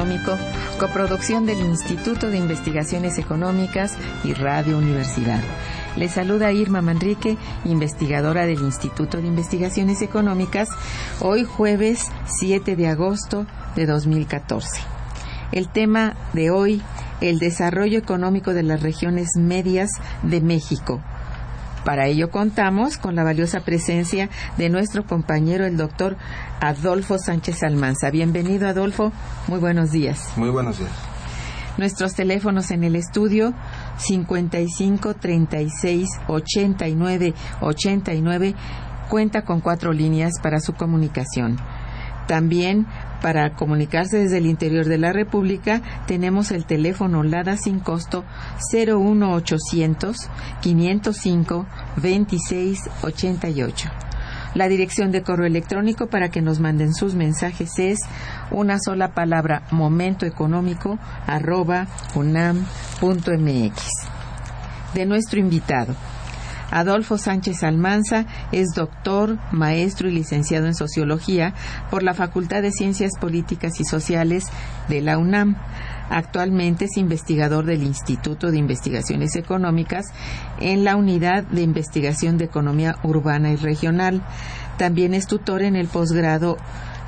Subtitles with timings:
[0.00, 0.38] Económico,
[0.78, 5.42] coproducción del Instituto de Investigaciones Económicas y Radio Universidad.
[5.94, 10.70] Les saluda Irma Manrique, investigadora del Instituto de Investigaciones Económicas,
[11.20, 13.44] hoy jueves 7 de agosto
[13.76, 14.80] de 2014.
[15.52, 16.80] El tema de hoy,
[17.20, 19.90] el desarrollo económico de las regiones medias
[20.22, 21.02] de México.
[21.84, 26.16] Para ello contamos con la valiosa presencia de nuestro compañero el doctor
[26.60, 28.10] Adolfo Sánchez Almanza.
[28.10, 29.12] Bienvenido Adolfo,
[29.48, 30.32] muy buenos días.
[30.36, 30.90] Muy buenos días.
[31.78, 33.54] Nuestros teléfonos en el estudio
[33.96, 38.54] 55 36 89 89
[39.08, 41.56] cuenta con cuatro líneas para su comunicación.
[42.30, 42.86] También
[43.22, 48.24] para comunicarse desde el interior de la República tenemos el teléfono LADA sin costo
[48.72, 50.16] 01800
[50.60, 53.90] 505 2688.
[54.54, 57.98] La dirección de correo electrónico para que nos manden sus mensajes es
[58.52, 63.82] una sola palabra momentoeconómico arroba unam.mx.
[64.94, 65.96] De nuestro invitado.
[66.70, 71.54] Adolfo Sánchez Almanza es doctor, maestro y licenciado en Sociología
[71.90, 74.44] por la Facultad de Ciencias Políticas y Sociales
[74.88, 75.56] de la UNAM.
[76.10, 80.06] Actualmente es investigador del Instituto de Investigaciones Económicas
[80.58, 84.22] en la Unidad de Investigación de Economía Urbana y Regional.
[84.76, 86.56] También es tutor en el posgrado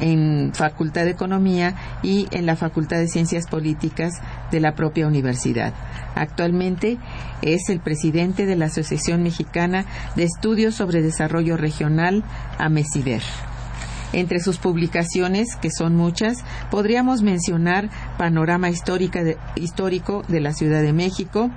[0.01, 4.15] en Facultad de Economía y en la Facultad de Ciencias Políticas
[4.51, 5.73] de la propia universidad.
[6.15, 6.99] Actualmente
[7.43, 9.87] es el presidente de la Asociación Mexicana
[10.17, 12.25] de Estudios sobre Desarrollo Regional,
[12.59, 13.23] AMESIDER.
[14.13, 17.89] Entre sus publicaciones, que son muchas, podríamos mencionar
[18.19, 21.51] Panorama Histórico de la Ciudad de México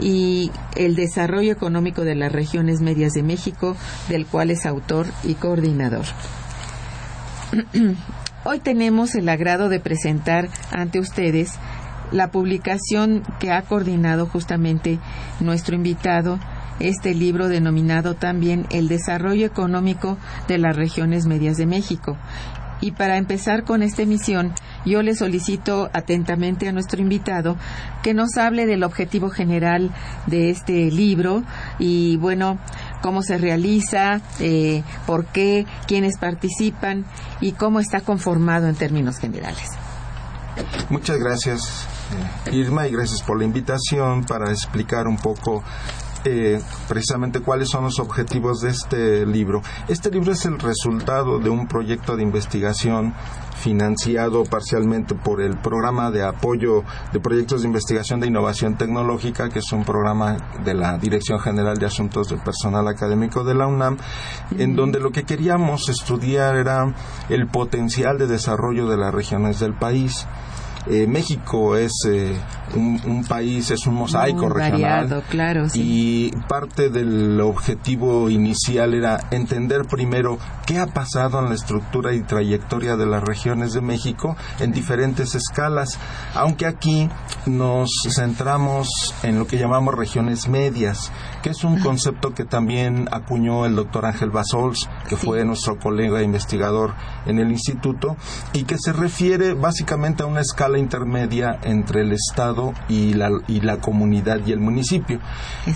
[0.00, 3.76] y El Desarrollo Económico de las Regiones Medias de México,
[4.08, 6.06] del cual es autor y coordinador.
[8.44, 11.58] Hoy tenemos el agrado de presentar ante ustedes
[12.12, 14.98] la publicación que ha coordinado justamente
[15.40, 16.38] nuestro invitado,
[16.80, 20.18] este libro denominado también El desarrollo económico
[20.48, 22.16] de las regiones medias de México.
[22.80, 24.52] Y para empezar con esta emisión,
[24.84, 27.56] yo le solicito atentamente a nuestro invitado
[28.02, 29.90] que nos hable del objetivo general
[30.26, 31.42] de este libro
[31.78, 32.58] y, bueno,
[33.04, 37.04] cómo se realiza, eh, por qué, quiénes participan
[37.38, 39.68] y cómo está conformado en términos generales.
[40.88, 41.86] Muchas gracias,
[42.46, 45.62] eh, Irma, y gracias por la invitación para explicar un poco
[46.24, 46.58] eh,
[46.88, 49.60] precisamente cuáles son los objetivos de este libro.
[49.88, 53.12] Este libro es el resultado de un proyecto de investigación
[53.64, 56.84] financiado parcialmente por el programa de apoyo
[57.14, 61.78] de proyectos de investigación de innovación tecnológica, que es un programa de la Dirección General
[61.78, 63.96] de Asuntos del Personal Académico de la UNAM,
[64.58, 66.94] en donde lo que queríamos estudiar era
[67.30, 70.26] el potencial de desarrollo de las regiones del país.
[70.86, 72.38] Eh, México es eh,
[72.74, 75.22] un, país, es un mosaico regional.
[75.30, 82.14] claro, Y parte del objetivo inicial era entender primero qué ha pasado en la estructura
[82.14, 85.98] y trayectoria de las regiones de México en diferentes escalas,
[86.34, 87.08] aunque aquí
[87.46, 93.66] nos centramos en lo que llamamos regiones medias, que es un concepto que también acuñó
[93.66, 96.94] el doctor Ángel Basols, que fue nuestro colega investigador
[97.26, 98.16] en el instituto,
[98.52, 103.60] y que se refiere básicamente a una escala intermedia entre el Estado y la, y
[103.60, 105.20] la comunidad y el municipio.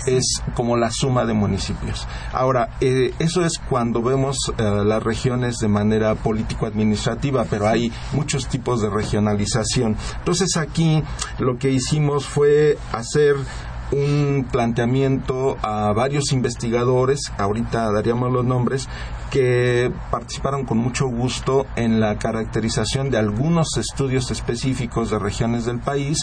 [0.05, 2.07] Es como la suma de municipios.
[2.33, 8.47] Ahora, eh, eso es cuando vemos eh, las regiones de manera político-administrativa, pero hay muchos
[8.47, 9.95] tipos de regionalización.
[10.17, 11.03] Entonces aquí
[11.39, 13.35] lo que hicimos fue hacer
[13.91, 18.87] un planteamiento a varios investigadores, ahorita daríamos los nombres,
[19.29, 25.79] que participaron con mucho gusto en la caracterización de algunos estudios específicos de regiones del
[25.79, 26.19] país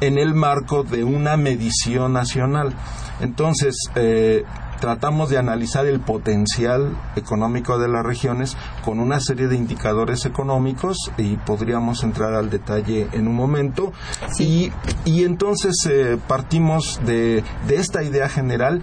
[0.00, 2.74] en el marco de una medición nacional.
[3.20, 4.44] Entonces, eh,
[4.84, 8.54] tratamos de analizar el potencial económico de las regiones
[8.84, 13.94] con una serie de indicadores económicos y podríamos entrar al detalle en un momento.
[14.38, 14.72] Y,
[15.06, 18.82] y, entonces eh, partimos de, de esta idea general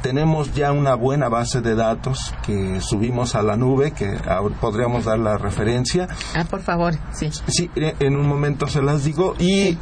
[0.00, 4.18] tenemos ya una buena base de datos que subimos a la nube, que
[4.62, 6.08] podríamos dar la referencia.
[6.34, 7.30] Ah, por favor, sí.
[7.48, 9.34] Sí, en un momento se las digo.
[9.38, 9.78] Y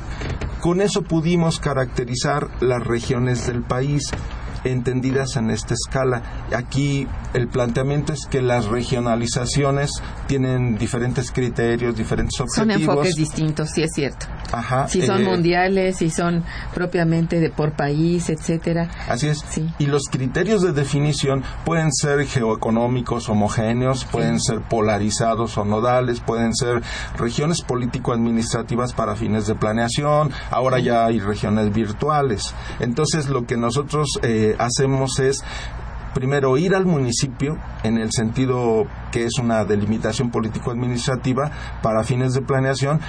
[0.60, 4.12] con eso pudimos caracterizar las regiones del país
[4.64, 6.22] entendidas en esta escala.
[6.54, 9.90] Aquí el planteamiento es que las regionalizaciones
[10.26, 12.72] tienen diferentes criterios, diferentes objetivos.
[12.72, 14.26] Son enfoques distintos, sí es cierto.
[14.52, 14.88] Ajá.
[14.88, 16.44] Si son eh, mundiales, si son
[16.74, 18.88] propiamente de por país, etcétera.
[19.08, 19.42] Así es.
[19.78, 26.54] Y los criterios de definición pueden ser geoeconómicos homogéneos, pueden ser polarizados o nodales, pueden
[26.54, 26.82] ser
[27.16, 30.30] regiones político-administrativas para fines de planeación.
[30.50, 32.54] Ahora ya hay regiones virtuales.
[32.80, 35.44] Entonces lo que nosotros eh, hacemos es
[36.14, 41.50] primero ir al municipio en el sentido que es una delimitación político-administrativa
[41.82, 43.00] para fines de planeación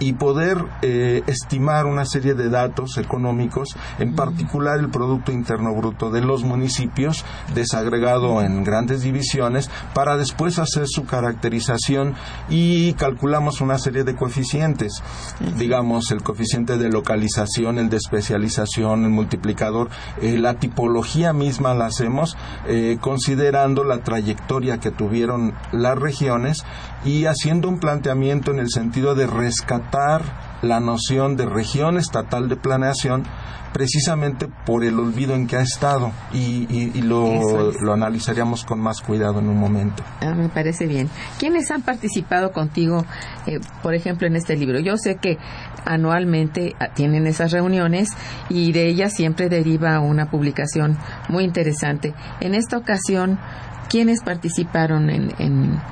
[0.00, 6.10] y, poder eh, estimar una serie de datos económicos, en particular el Producto Interno Bruto
[6.10, 12.14] de los municipios, desagregado en grandes divisiones, para después hacer su caracterización
[12.48, 15.02] y calculamos una serie de coeficientes,
[15.58, 19.90] digamos el coeficiente de localización, el de especialización, el multiplicador,
[20.22, 22.33] eh, la tipología misma la hacemos
[22.66, 26.64] eh, considerando la trayectoria que tuvieron las regiones
[27.04, 30.22] y haciendo un planteamiento en el sentido de rescatar
[30.62, 33.24] la noción de región estatal de planeación
[33.74, 39.40] precisamente por el olvido en que ha estado y, lo, lo, analizaríamos con más cuidado
[39.40, 40.04] en un momento.
[40.20, 41.10] Ah, me parece bien.
[41.40, 43.04] ¿Quiénes han participado contigo,
[43.46, 44.78] eh, por ejemplo, en este libro?
[44.78, 45.38] Yo sé que
[45.84, 48.10] anualmente ah, tienen esas reuniones
[48.48, 50.96] y de ellas siempre deriva una publicación
[51.28, 52.14] muy interesante.
[52.40, 53.38] En esta ocasión,
[53.88, 55.32] ¿quiénes participaron en,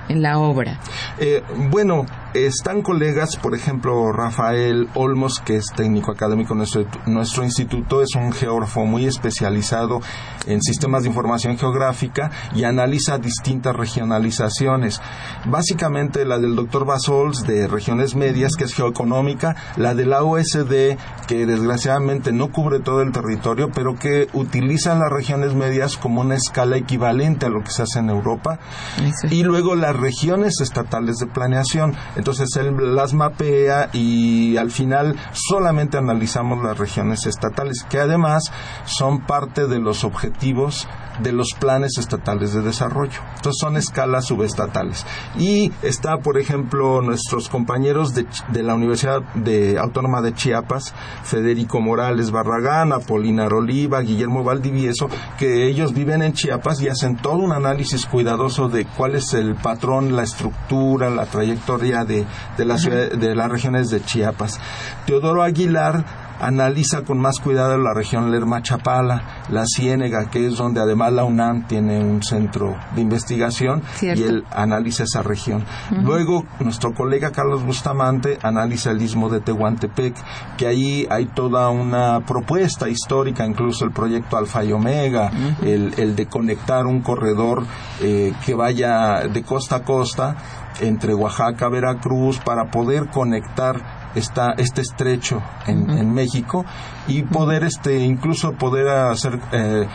[0.08, 0.78] en, la obra?
[1.18, 6.60] Eh, bueno, están colegas, por ejemplo, Rafael Olmos, que es técnico académico en
[7.06, 10.00] nuestro, instituto, es un geógrafo muy especializado
[10.46, 15.00] en sistemas de información geográfica y analiza distintas regionalizaciones.
[15.44, 20.96] Básicamente la del doctor Basols de regiones medias, que es geoeconómica, la de la OSD,
[21.28, 26.36] que desgraciadamente no cubre todo el territorio, pero que utiliza las regiones medias como una
[26.36, 28.58] escala equivalente a lo que se hace en Europa.
[29.30, 35.98] Y luego las regiones estatales de planeación entonces él las mapea y al final solamente
[35.98, 38.52] analizamos las regiones estatales, que además
[38.84, 40.86] son parte de los objetivos
[41.20, 43.20] de los planes estatales de desarrollo.
[43.36, 45.04] Entonces son escalas subestatales.
[45.36, 48.24] Y está, por ejemplo, nuestros compañeros de,
[48.62, 55.92] la Universidad de Autónoma de Chiapas, Federico Morales Barragán, Apolinar Oliva, Guillermo Valdivieso, que ellos
[55.92, 60.22] viven en Chiapas y hacen todo un análisis cuidadoso de cuál es el patrón, la
[60.22, 62.11] estructura, la trayectoria de,
[62.56, 64.60] de, la de las regiones de Chiapas.
[65.06, 66.04] Teodoro Aguilar
[66.42, 71.68] analiza con más cuidado la región Lerma-Chapala, la Ciénega, que es donde además la UNAM
[71.68, 74.20] tiene un centro de investigación Cierto.
[74.20, 75.64] y él analiza esa región.
[76.02, 80.14] Luego, nuestro colega Carlos Bustamante analiza el istmo de Tehuantepec,
[80.56, 85.30] que ahí hay toda una propuesta histórica, incluso el proyecto Alfa y Omega,
[85.62, 87.64] el, el de conectar un corredor
[88.00, 90.36] eh, que vaya de costa a costa
[90.80, 96.64] entre Oaxaca, Veracruz, para poder conectar esta, este estrecho en, en México
[97.08, 99.86] y poder este incluso poder hacer eh,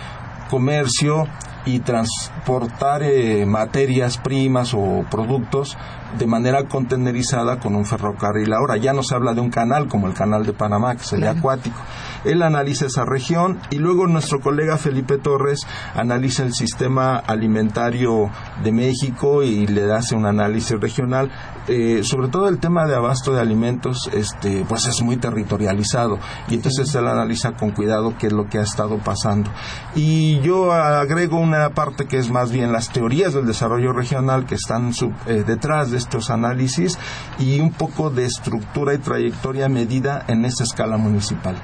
[0.50, 1.26] comercio
[1.66, 5.78] y transportar eh, materias primas o productos
[6.18, 8.54] de manera contenerizada con un ferrocarril.
[8.54, 11.32] Ahora ya no se habla de un canal como el canal de Panamá, que sería
[11.32, 11.78] acuático.
[12.26, 18.30] Él analiza esa región y luego nuestro colega Felipe Torres analiza el sistema alimentario
[18.64, 21.32] de México y le hace un análisis regional.
[21.68, 26.56] Eh, sobre todo el tema de abasto de alimentos, este, pues es muy territorializado y
[26.56, 29.50] entonces él analiza con cuidado qué es lo que ha estado pasando.
[29.96, 34.56] Y yo agrego una parte que es más bien las teorías del desarrollo regional que
[34.56, 36.98] están sub- eh, detrás estos análisis
[37.40, 41.56] y un poco de estructura y trayectoria medida en esa escala municipal.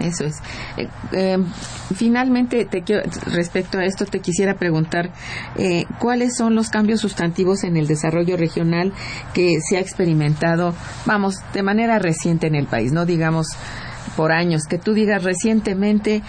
[0.00, 0.36] Eso es.
[0.76, 1.38] Eh, eh,
[1.92, 3.02] finalmente, te quiero-
[3.32, 5.10] respecto a esto, te quisiera preguntar
[5.56, 8.92] eh, cuáles son los cambios sustantivos en el desarrollo regional
[9.34, 10.72] que se ha experimentado,
[11.04, 13.48] vamos, de manera reciente en el país, no digamos
[14.16, 16.22] por años, que tú digas recientemente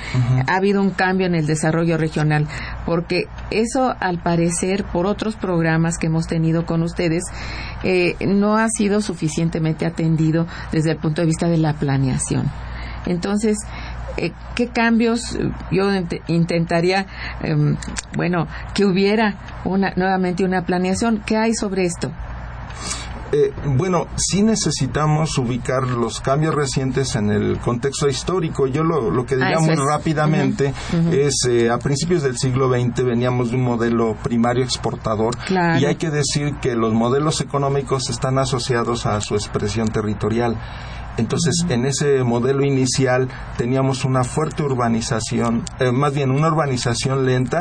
[0.47, 2.47] ha habido un cambio en el desarrollo regional,
[2.85, 7.23] porque eso al parecer por otros programas que hemos tenido con ustedes
[7.83, 12.49] eh, no ha sido suficientemente atendido desde el punto de vista de la planeación.
[13.05, 13.57] Entonces,
[14.17, 15.37] eh, ¿qué cambios
[15.71, 17.05] yo int- intentaría,
[17.41, 17.77] em,
[18.17, 21.21] bueno, que hubiera una, nuevamente una planeación?
[21.25, 22.11] ¿Qué hay sobre esto?
[23.31, 28.65] Eh, bueno, sí necesitamos ubicar los cambios recientes en el contexto histórico.
[28.67, 29.79] Yo lo, lo que diría eso muy es.
[29.79, 30.73] rápidamente
[31.11, 35.79] es, eh, a principios del siglo XX veníamos de un modelo primario exportador Claro.
[35.79, 40.57] y hay que decir que los modelos económicos están asociados a su expresión territorial.
[41.17, 47.59] Entonces, en ese modelo inicial teníamos una fuerte urbanización, eh, más bien una urbanización lenta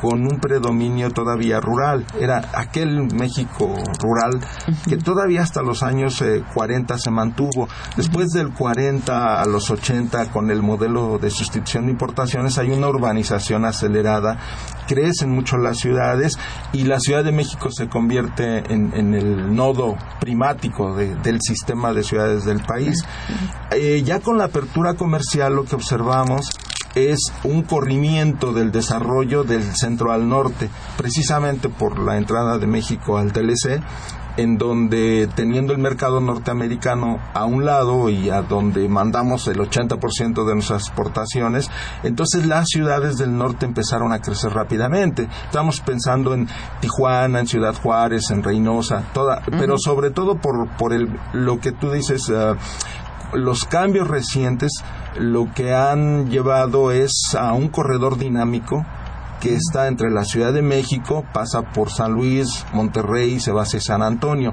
[0.00, 2.06] con un predominio todavía rural.
[2.18, 4.40] Era aquel México rural
[4.88, 7.68] que todavía hasta los años eh, 40 se mantuvo.
[7.96, 12.88] Después del 40 a los 80, con el modelo de sustitución de importaciones, hay una
[12.88, 14.38] urbanización acelerada,
[14.86, 16.38] crecen mucho las ciudades
[16.72, 21.92] y la Ciudad de México se convierte en, en el nodo primático de- del sistema
[21.92, 23.04] de ciudades del país.
[23.70, 26.48] Eh, ya con la apertura comercial lo que observamos
[26.94, 33.16] es un corrimiento del desarrollo del centro al norte, precisamente por la entrada de México
[33.16, 33.80] al TLC,
[34.36, 40.46] en donde teniendo el mercado norteamericano a un lado y a donde mandamos el 80%
[40.46, 41.70] de nuestras exportaciones,
[42.02, 45.28] entonces las ciudades del norte empezaron a crecer rápidamente.
[45.44, 46.48] Estamos pensando en
[46.80, 51.72] Tijuana, en Ciudad Juárez, en Reynosa, toda, pero sobre todo por, por el, lo que
[51.72, 52.56] tú dices, ah,
[53.32, 54.72] los cambios recientes
[55.18, 58.84] lo que han llevado es a un corredor dinámico
[59.40, 63.80] que está entre la Ciudad de México, pasa por San Luis, Monterrey, se va hacia
[63.80, 64.52] San Antonio.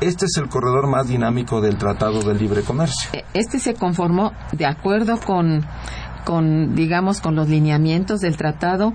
[0.00, 3.10] Este es el corredor más dinámico del Tratado de Libre Comercio.
[3.14, 5.64] Eh, Este se conformó de acuerdo con
[6.26, 8.92] con digamos con los lineamientos del tratado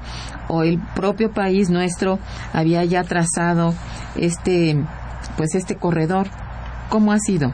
[0.50, 2.20] o el propio país nuestro
[2.52, 3.74] había ya trazado
[4.18, 4.78] este
[5.38, 6.28] pues este corredor
[6.90, 7.54] cómo ha sido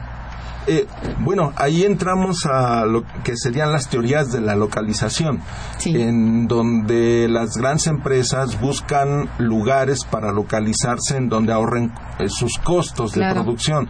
[0.70, 0.86] Eh,
[1.20, 5.40] bueno, ahí entramos a lo que serían las teorías de la localización,
[5.78, 5.98] Sí.
[5.98, 13.12] en donde las grandes empresas buscan lugares para localizarse en donde ahorren eh, sus costos
[13.12, 13.88] de producción.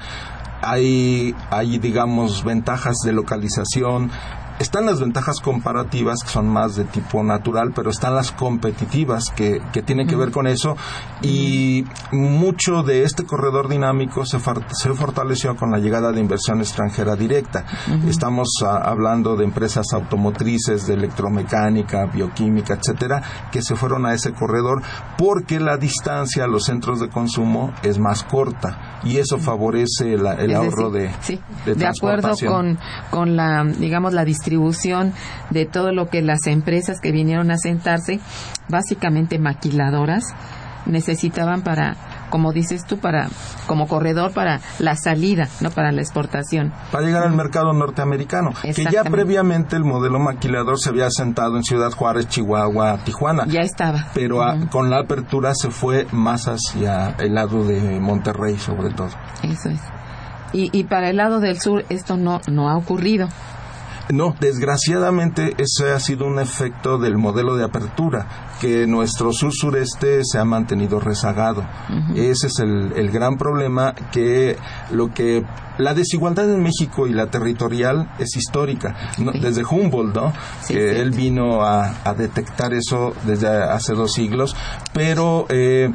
[0.62, 4.10] Hay, hay, digamos, ventajas de localización.
[4.58, 9.62] Están las ventajas comparativas, que son más de tipo natural, pero están las competitivas, que,
[9.72, 10.76] que tienen que ver con eso.
[11.22, 16.60] Y mucho de este corredor dinámico se, far- se fortaleció con la llegada de inversión
[16.60, 17.64] extranjera directa.
[18.08, 23.22] Estamos ah, hablando de empresas automotrices, de electromecánica, bioquímica, etcétera,
[23.52, 24.82] que se fueron a ese corredor
[25.16, 30.34] porque la distancia a los centros de consumo es más corta y eso favorece la-
[30.34, 32.78] el Es ahorro decir, de, sí, de de acuerdo con,
[33.10, 35.12] con la, digamos, la distribución
[35.50, 38.18] de todo lo que las empresas que vinieron a sentarse,
[38.68, 40.24] básicamente maquiladoras,
[40.86, 41.96] necesitaban para,
[42.30, 43.28] como dices tú, para,
[43.66, 46.72] como corredor para la salida, no para la exportación.
[46.90, 51.62] para llegar al mercado norteamericano, que ya previamente el modelo maquilador se había asentado en
[51.62, 53.44] Ciudad Juárez, Chihuahua, Tijuana.
[53.48, 54.06] Ya estaba.
[54.14, 58.90] pero a- Ujú, con la apertura se fue más hacia el lado de Monterrey sobre
[58.94, 59.10] todo.
[59.42, 59.80] Eso es.
[60.54, 63.28] Y, y para el lado del sur esto no, no ha ocurrido.
[64.10, 68.26] No, desgraciadamente ese ha sido un efecto del modelo de apertura,
[68.60, 71.64] que nuestro sur-sureste se ha mantenido rezagado.
[72.14, 74.56] Ese es el, el, gran problema que
[74.90, 75.44] lo que
[75.76, 78.96] la desigualdad en México y la territorial es histórica,
[79.40, 80.32] desde Humboldt, ¿no?
[80.70, 84.56] él vino a, a, detectar eso desde hace dos siglos,
[84.94, 85.92] pero eh,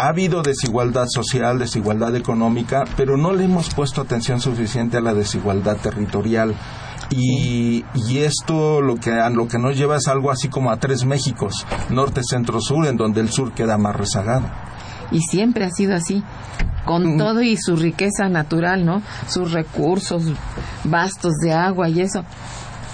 [0.00, 5.12] ha habido desigualdad social, desigualdad económica, pero no le hemos puesto atención suficiente a la
[5.12, 6.54] desigualdad territorial.
[7.10, 11.04] Y, y, esto lo que, lo que nos lleva es algo así como a tres
[11.04, 14.48] Méxicos, norte, centro, sur, en donde el sur queda más rezagado.
[15.10, 16.22] Y siempre ha sido así,
[16.84, 19.02] con todo y su riqueza natural, ¿no?
[19.26, 20.22] Sus recursos
[20.84, 22.24] vastos de agua y eso.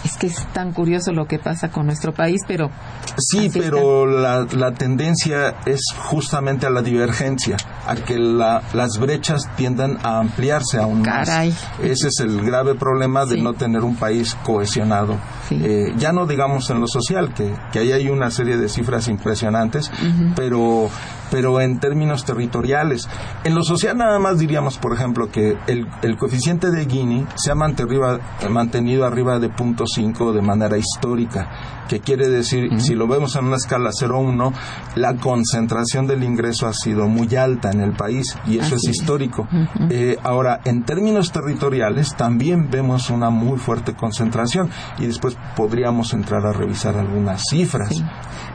[0.07, 2.71] Es que es tan curioso lo que pasa con nuestro país, pero...
[3.19, 9.49] Sí, pero la, la, tendencia es justamente a la divergencia, a que la, las brechas
[9.57, 11.51] tiendan a ampliarse aún Caray.
[11.51, 11.59] más.
[11.83, 13.43] Ese es el grave problema de Sí.
[13.43, 15.17] no tener un país cohesionado.
[15.49, 15.61] Sí.
[15.63, 19.09] Eh, ya no digamos en lo social, que, que ahí hay una serie de cifras
[19.09, 19.91] impresionantes,
[20.37, 20.89] pero,
[21.31, 23.09] pero en términos territoriales.
[23.45, 27.51] En lo social nada más diríamos, por ejemplo, que el, el coeficiente de Gini se
[27.51, 28.19] ha mantenido,
[28.51, 33.47] mantenido arriba de punto 5 de manera histórica, que quiere decir, si lo vemos en
[33.47, 34.53] una escala 0-1,
[34.97, 38.97] la concentración del ingreso ha sido muy alta en el país y eso Así es
[38.97, 39.49] histórico.
[39.91, 46.45] Eh, ahora, en términos territoriales también vemos una muy fuerte concentración y después podríamos entrar
[46.47, 47.95] a revisar algunas cifras.
[47.95, 48.05] Sí.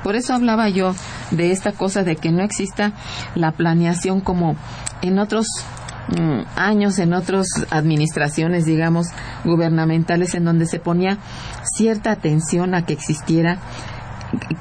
[0.03, 0.95] Por eso hablaba yo
[1.29, 2.94] de esta cosa de que no exista
[3.36, 4.56] la planeación como
[5.01, 5.48] en otros
[6.10, 9.08] mm, años, en otras administraciones, digamos,
[9.44, 11.18] gubernamentales, en donde se ponía
[11.75, 13.60] cierta atención a que existiera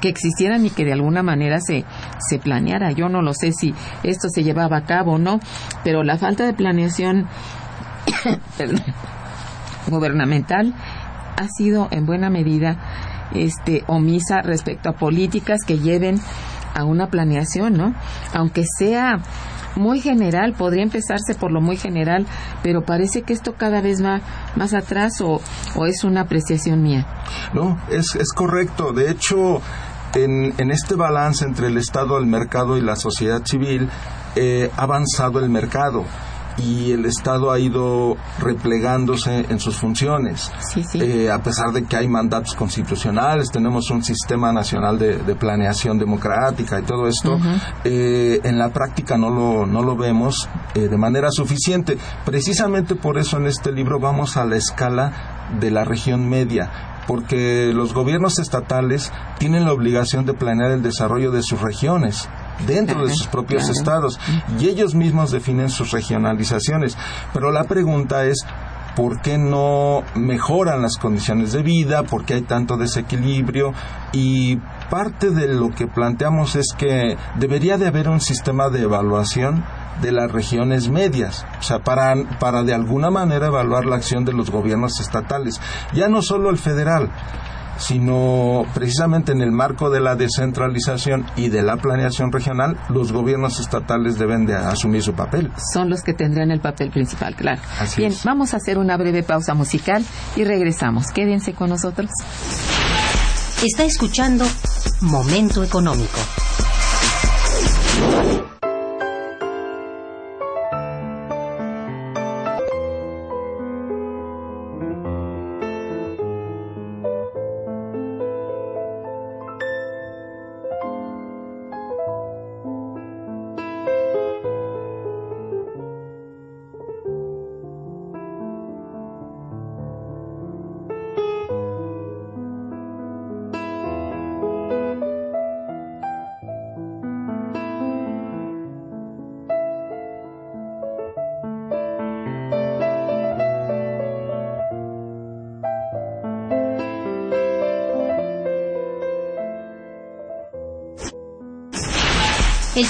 [0.01, 1.85] que existieran y que de alguna manera se,
[2.19, 2.91] se planeara.
[2.91, 5.39] Yo no lo sé si esto se llevaba a cabo o no,
[5.85, 7.29] pero la falta de planeación
[9.87, 10.73] gubernamental
[11.37, 12.77] ha sido en buena medida
[13.33, 16.19] este omisa respecto a políticas que lleven
[16.73, 17.93] a una planeación, ¿no?
[18.33, 19.19] Aunque sea
[19.75, 22.25] muy general, podría empezarse por lo muy general,
[22.61, 24.21] pero parece que esto cada vez va
[24.55, 25.41] más atrás o,
[25.75, 27.07] o es una apreciación mía.
[27.53, 28.91] No, es, es correcto.
[28.91, 29.61] De hecho,
[30.13, 33.89] en, en este balance entre el Estado, el mercado y la sociedad civil,
[34.35, 36.05] eh, ha avanzado el mercado
[36.57, 40.51] y el Estado ha ido replegándose en sus funciones.
[40.59, 41.01] Sí, sí.
[41.01, 45.97] Eh, a pesar de que hay mandatos constitucionales, tenemos un sistema nacional de, de planeación
[45.97, 47.39] democrática y todo esto,
[47.83, 51.97] eh, en la práctica no lo, no lo vemos eh, de manera suficiente.
[52.25, 57.71] Precisamente por eso en este libro vamos a la escala de la región media, porque
[57.73, 62.29] los gobiernos estatales tienen la obligación de planear el desarrollo de sus regiones
[62.67, 63.77] dentro de sus propios Claro.
[63.79, 64.19] estados
[64.59, 66.97] y ellos mismos definen sus regionalizaciones.
[67.33, 68.45] Pero la pregunta es,
[68.95, 72.03] ¿por qué no mejoran las condiciones de vida?
[72.03, 73.73] ¿Por qué hay tanto desequilibrio?
[74.11, 74.57] Y
[74.89, 79.63] parte de lo que planteamos es que debería de haber un sistema de evaluación
[80.01, 84.33] de las regiones medias, o sea, para, para de alguna manera evaluar la acción de
[84.33, 85.61] los gobiernos estatales,
[85.93, 87.09] ya no solo el federal,
[87.77, 93.59] sino precisamente en el marco de la descentralización y de la planeación regional, los gobiernos
[93.59, 95.51] estatales deben de asumir su papel.
[95.73, 97.61] Son los que tendrán el papel principal, claro.
[97.79, 98.23] Así Bien, es.
[98.23, 100.03] vamos a hacer una breve pausa musical
[100.35, 101.07] y regresamos.
[101.11, 102.09] Quédense con nosotros.
[103.63, 104.45] Está escuchando
[105.01, 106.17] Momento Económico.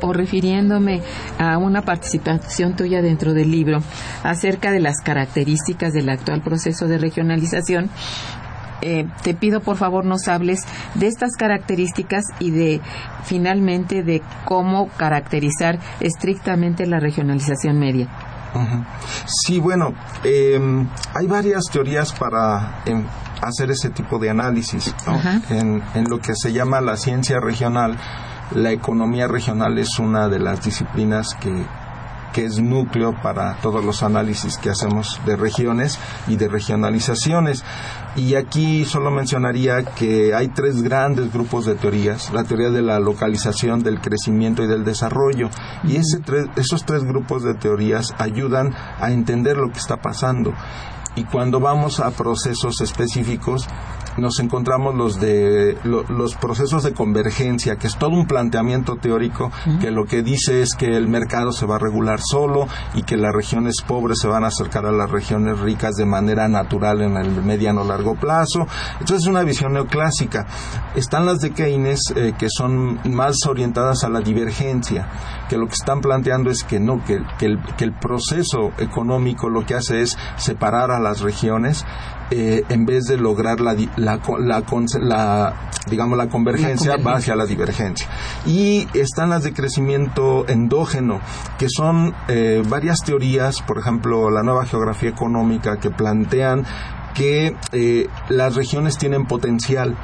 [0.00, 1.02] O refiriéndome
[1.38, 3.78] a una participación tuya dentro del libro
[4.22, 7.90] acerca de las características del actual proceso de regionalización,
[8.82, 10.60] eh, te pido por favor nos hables
[10.94, 12.80] de estas características y de
[13.24, 18.08] finalmente de cómo caracterizar estrictamente la regionalización media.
[19.26, 20.58] Sí, bueno, eh,
[21.14, 23.04] hay varias teorías para em,
[23.42, 24.94] hacer ese tipo de análisis.
[25.06, 25.14] ¿no?
[25.14, 25.40] Ajá.
[25.50, 27.96] En, en lo que se llama la ciencia regional,
[28.54, 31.64] la economía regional es una de las disciplinas que,
[32.32, 37.64] que es núcleo para todos los análisis que hacemos de regiones y de regionalizaciones.
[38.16, 42.98] Y aquí solo mencionaría que hay tres grandes grupos de teorías, la teoría de la
[42.98, 45.48] localización, del crecimiento y del desarrollo.
[45.84, 50.52] Y ese tres- esos tres grupos de teorías ayudan a entender lo que está pasando.
[51.16, 53.66] Y cuando vamos a procesos específicos,
[54.16, 59.50] nos encontramos los de lo- los procesos de convergencia, que es todo un planteamiento teórico
[59.80, 63.16] que lo que dice es que el mercado se va a regular solo y que
[63.16, 67.16] las regiones pobres se van a acercar a las regiones ricas de manera natural en
[67.16, 68.66] el mediano largo plazo.
[68.94, 70.46] Entonces es una visión neoclásica.
[70.94, 75.08] Están las de Keynes eh, que son más orientadas a la divergencia,
[75.48, 79.48] que lo que están planteando es que no, que, que el, que el proceso económico
[79.48, 81.84] lo que hace es separar a las regiones
[82.30, 84.62] eh, en vez de lograr la, la, la,
[85.00, 85.54] la,
[85.88, 86.96] digamos la convergencia, convergencia.
[86.96, 88.08] va hacia la divergencia.
[88.46, 91.20] Y están las de crecimiento endógeno,
[91.58, 96.64] que son eh, varias teorías, por ejemplo, la nueva geografía económica, que plantean
[97.14, 99.96] que eh, las regiones tienen potencial,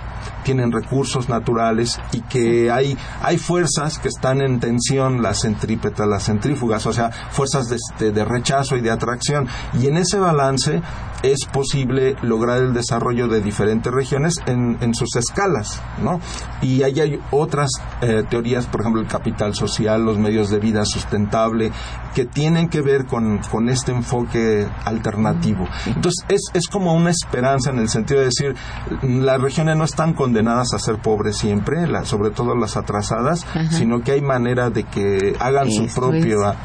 [0.46, 6.22] tienen recursos naturales y que hay, hay fuerzas que están en tensión, las centrípetas, las
[6.26, 9.48] centrífugas, o sea, fuerzas de, de- de rechazo y de atracción.
[9.80, 10.80] Y en ese balance
[11.24, 16.20] es posible lograr el desarrollo de diferentes regiones en, en sus escalas, ¿no?
[16.62, 17.70] Y ahí hay otras
[18.02, 21.72] eh, teorías, por ejemplo, el capital social, los medios de vida sustentable,
[22.14, 25.66] que tienen que ver con, con este enfoque alternativo.
[25.86, 28.54] Entonces, es, es como una esperanza en el sentido de decir,
[29.02, 30.35] las regiones no están condenadas
[30.74, 33.70] a ser pobres siempre, la- sobre todo las atrasadas, Ajá.
[33.70, 35.94] sino que hay manera de que hagan su es.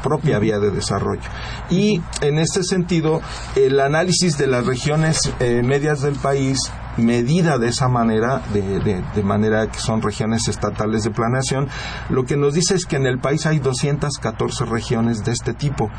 [0.02, 1.22] propia vía de desarrollo.
[1.70, 3.20] Y en este sentido,
[3.56, 6.58] el análisis de las regiones eh, medias del país,
[6.96, 11.68] medida de esa manera, de, de- de manera que son regiones estatales de planeación,
[12.10, 15.90] lo que nos dice es que en el país hay 214 regiones de este tipo.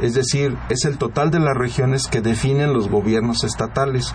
[0.00, 4.14] Es decir, es el total de las regiones que definen los gobiernos estatales.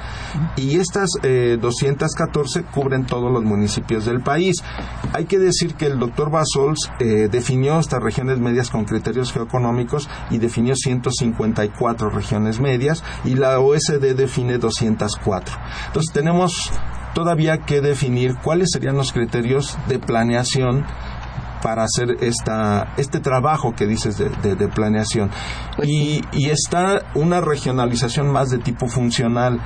[0.55, 4.63] Y estas eh, 214 cubren todos los municipios del país.
[5.13, 10.09] Hay que decir que el doctor Basols eh, definió estas regiones medias con criterios geoeconómicos
[10.29, 15.55] y definió 154 regiones medias y la OSD define 204.
[15.87, 16.71] Entonces tenemos
[17.13, 20.85] todavía que definir cuáles serían los criterios de planeación
[21.65, 25.31] para hacer esta, este trabajo que dices de, de- de planeación.
[25.75, 29.59] Pues y, y está una regionalización más de tipo funcional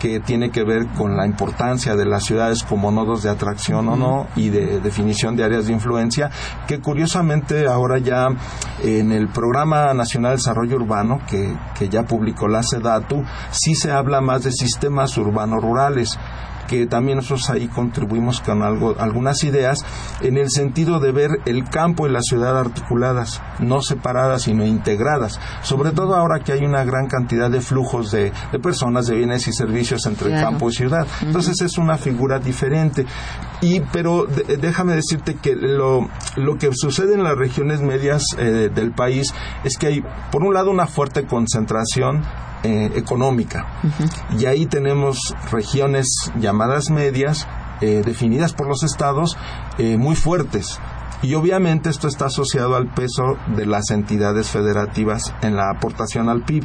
[0.00, 3.96] que tiene que ver con la importancia de las ciudades como nodos de atracción o
[3.96, 6.30] no y de definición de áreas de influencia,
[6.66, 8.28] que curiosamente ahora ya
[8.82, 13.90] en el Programa Nacional de Desarrollo Urbano, que, que ya publicó la SEDATU, sí se
[13.92, 16.18] habla más de sistemas urbanos rurales
[16.66, 19.84] que también nosotros ahí contribuimos con algo, algunas ideas
[20.20, 25.40] en el sentido de ver el campo y la ciudad articuladas, no separadas sino integradas,
[25.62, 29.46] sobre todo ahora que hay una gran cantidad de flujos de, de personas, de bienes
[29.48, 30.46] y servicios entre Claro.
[30.50, 31.06] campo y ciudad.
[31.22, 33.06] Entonces es una figura diferente.
[33.62, 38.70] Y, pero de- déjame decirte que lo, lo que sucede en las regiones medias eh,
[38.74, 39.32] del país
[39.64, 42.22] es que hay, por un lado, una fuerte concentración
[42.64, 43.66] eh, económica.
[44.38, 46.06] Y ahí tenemos regiones
[46.38, 47.46] llamadas medias,
[47.80, 49.36] eh, definidas por los estados,
[49.78, 50.78] eh, muy fuertes.
[51.22, 56.42] Y obviamente esto está asociado al peso de las entidades federativas en la aportación al
[56.42, 56.64] PIB.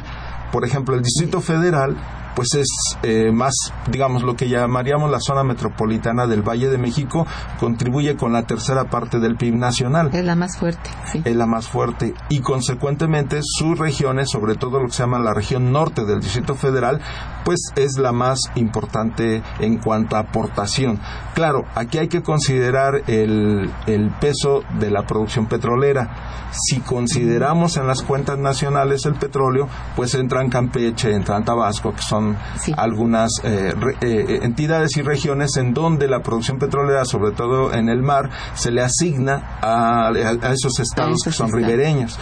[0.52, 1.96] Por ejemplo, el Distrito Federal
[2.34, 2.68] pues es
[3.02, 3.54] eh, más,
[3.90, 7.26] digamos, lo que llamaríamos la zona metropolitana del Valle de México,
[7.60, 11.22] contribuye con la tercera parte del PIB nacional Es la más fuerte, sí.
[11.24, 15.34] es la más fuerte y consecuentemente sus regiones, sobre todo lo que se llama la
[15.34, 17.00] región norte del Distrito Federal,
[17.44, 21.00] pues es la más importante en cuanto a aportación.
[21.34, 26.50] Claro, aquí hay que considerar el, el peso de la producción petrolera.
[26.52, 32.21] Si consideramos en las cuentas nacionales el petróleo, pues entran Campeche, entran Tabasco, que son
[32.58, 32.72] Sí.
[32.76, 37.88] algunas eh, re- eh, entidades y regiones en donde la producción petrolera, sobre todo en
[37.88, 41.52] el mar, se le asigna a, a esos estados esos que son estados.
[41.66, 42.18] ribereños.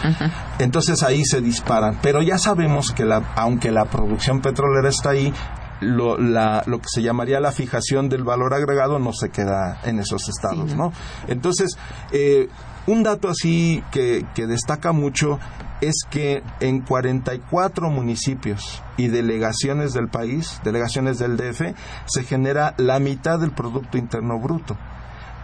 [0.59, 1.97] Entonces ahí se disparan.
[2.01, 5.33] Pero ya sabemos que la, aunque la producción petrolera está ahí,
[5.81, 9.99] lo, la- lo que se llamaría la fijación del valor agregado no se queda en
[9.99, 10.85] esos estados, Sí, ¿no?
[10.85, 10.93] ¿no?
[11.27, 11.77] Entonces,
[12.11, 12.47] eh,
[12.87, 15.39] un dato así que, que destaca mucho
[15.81, 22.99] es que en 44 municipios y delegaciones del país, delegaciones del DF, se genera la
[22.99, 24.77] mitad del Producto Interno Bruto.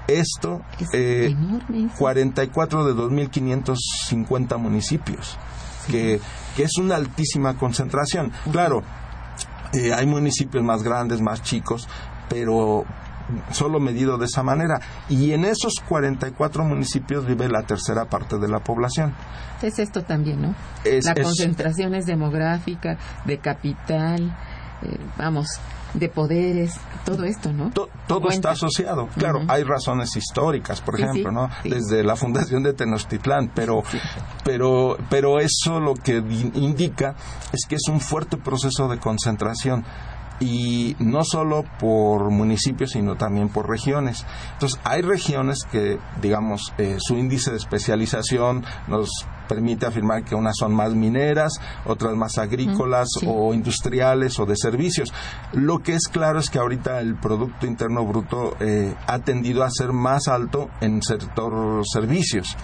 [0.07, 1.87] Esto, Es eh, enorme.
[1.87, 1.95] eso.
[1.97, 5.37] 44 de 2.550 municipios,
[5.87, 6.21] que,
[6.55, 8.31] que es una altísima concentración.
[8.51, 8.83] Claro,
[9.73, 11.89] eh, hay municipios más grandes, más chicos,
[12.29, 12.85] pero
[13.51, 14.79] solo medido de esa manera.
[15.09, 19.13] Y en esos 44 municipios vive la tercera parte de la población.
[19.61, 20.55] Es esto también, ¿no?
[20.83, 24.37] Es- la es- concentración es demográfica, de capital,
[24.83, 25.47] eh, vamos,
[25.93, 27.71] de poderes, todo esto, ¿no?
[27.71, 28.35] To- todo Cuenta.
[28.35, 29.07] está asociado.
[29.17, 31.49] Claro, hay razones históricas, por Sí, ejemplo, ¿no?
[31.63, 31.69] sí.
[31.69, 33.81] Desde la fundación de Tenochtitlán, pero,
[34.43, 37.15] pero, pero eso lo que di- indica
[37.51, 39.83] es que es un fuerte proceso de concentración
[40.39, 44.25] y no solo por municipios, sino también por regiones.
[44.53, 49.09] Entonces, hay regiones que, digamos, eh, su índice de especialización nos
[49.47, 51.53] permite afirmar que unas son más mineras,
[51.85, 53.25] otras más agrícolas sí.
[53.29, 55.13] o industriales o de servicios.
[55.53, 59.69] Lo que es claro es que ahorita el Producto Interno Bruto eh, ha tendido a
[59.71, 62.55] ser más alto en sector servicios.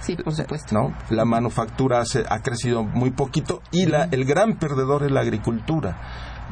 [0.00, 0.74] Sí, por supuesto.
[0.74, 0.94] ¿no?
[1.10, 5.98] La manufactura se- ha crecido muy poquito y la, el gran perdedor es la agricultura.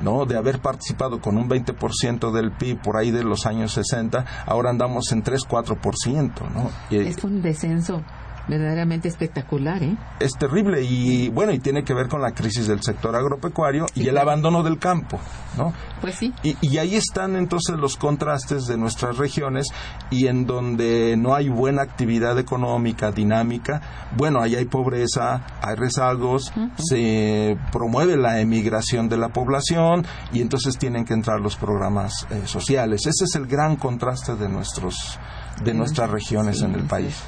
[0.03, 0.27] ¿No?
[0.27, 4.71] De haber participado con un 20% del PIB por ahí de los años 60, ahora
[4.71, 6.33] andamos en 3-4%.
[6.55, 6.71] ¿no?
[6.91, 8.03] Y- Es un descenso
[8.49, 9.97] verdaderamente espectacular, ¿eh?
[10.21, 14.01] es terrible y bueno, y tiene que ver con la crisis del sector agropecuario Sí,
[14.01, 14.31] y el claro.
[14.31, 15.19] abandono del campo,
[15.57, 15.73] ¿no?
[16.01, 16.33] Pues sí.
[16.43, 19.67] Y, y ahí están entonces los contrastes de nuestras regiones
[20.11, 23.81] y en donde no hay buena actividad económica, dinámica,
[24.17, 30.79] bueno, ahí hay pobreza, hay rezagos, se promueve la emigración de la población y entonces
[30.79, 33.07] tienen que entrar los programas eh, sociales.
[33.07, 35.19] Ese es el gran contraste de nuestros
[35.65, 37.23] de nuestras regiones Sí, en el país.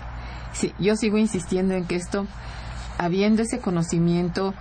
[0.58, 2.26] Sí, yo sigo insistiendo en que esto,
[2.98, 4.54] habiendo ese conocimiento,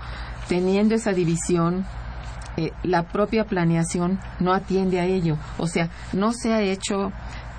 [0.48, 1.88] teniendo esa división,
[2.56, 5.38] eh, la propia planeación no atiende a ello.
[5.58, 7.12] O sea, no se ha hecho,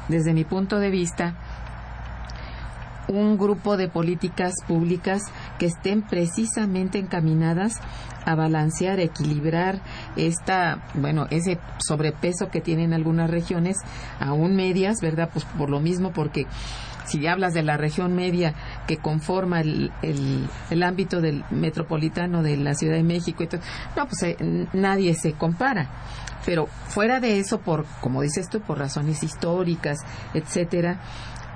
[0.06, 1.34] desde mi punto de vista,
[3.08, 5.22] un grupo de políticas públicas
[5.58, 7.80] que estén precisamente encaminadas
[8.24, 9.80] a balancear, equilibrar
[10.14, 13.78] esta, bueno, ese sobrepeso que tienen algunas regiones,
[14.20, 15.30] aún medias, ¿verdad?
[15.32, 16.46] Pues por lo mismo, porque
[17.08, 18.54] si hablas de la región media
[18.86, 23.60] que conforma el, el, el ámbito del metropolitano de la Ciudad de México, todo,
[23.96, 24.36] no, pues eh,
[24.72, 25.88] nadie se compara.
[26.44, 29.98] Pero fuera de eso, por, como dices tú, por razones históricas,
[30.34, 31.00] etcétera,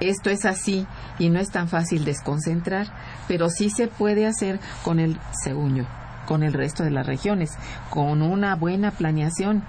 [0.00, 0.86] esto es así
[1.18, 2.88] y no es tan fácil desconcentrar,
[3.28, 5.86] pero sí se puede hacer con el, según
[6.26, 7.50] con el resto de las regiones,
[7.90, 9.64] con una buena planeación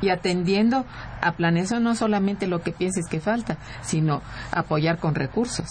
[0.00, 0.84] y atendiendo
[1.20, 5.68] a planeación no solamente lo que pienses que falta, sino apoyar con recursos.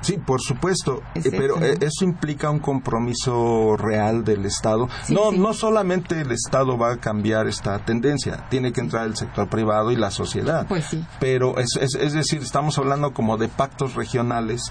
[0.00, 4.88] Sí, por supuesto, Es eh, pero eso, eh, eso implica un compromiso real del Estado.
[5.04, 5.38] Sí, no, sí.
[5.38, 9.90] no solamente el Estado va a cambiar esta tendencia, tiene que entrar el sector privado
[9.90, 10.66] y la sociedad.
[10.66, 11.04] Pues sí.
[11.20, 14.62] Pero es, es, es decir, estamos hablando como de pactos regionales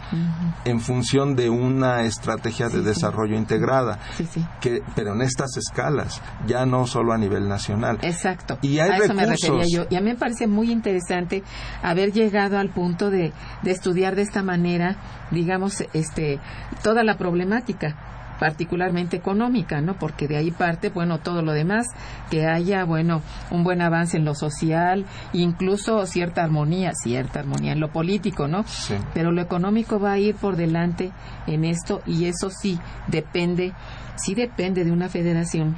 [0.66, 4.46] en función de una estrategia de desarrollo integrada, Sí, sí.
[4.62, 7.98] que, pero en estas escalas, ya no solo a nivel nacional.
[8.02, 8.58] Exacto.
[8.62, 9.50] Y hay a eso me recursos.
[9.50, 9.88] refería yo.
[9.90, 11.44] Y a mí me parece muy interesante
[11.84, 14.98] haber llegado al punto de, de estudiar de esta manera,
[15.32, 16.40] digamos, este,
[16.84, 17.96] toda la problemática.
[18.40, 19.96] particularmente económica, ¿no?
[19.96, 21.88] Porque de ahí parte, bueno, todo lo demás,
[22.30, 27.80] que haya, bueno, un buen avance en lo social, incluso cierta armonía, cierta armonía en
[27.80, 28.64] lo político, ¿no?
[28.68, 28.94] Sí.
[29.14, 31.12] Pero lo económico va a ir por delante
[31.48, 33.74] en esto y eso sí depende,
[34.18, 35.76] sí depende de una federación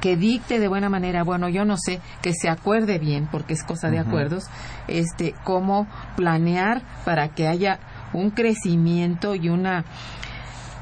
[0.00, 3.64] que dicte de buena manera, bueno, yo no sé, que se acuerde bien, porque es
[3.64, 4.44] cosa de acuerdos,
[4.86, 7.80] este, cómo planear para que haya
[8.20, 9.84] un crecimiento y una,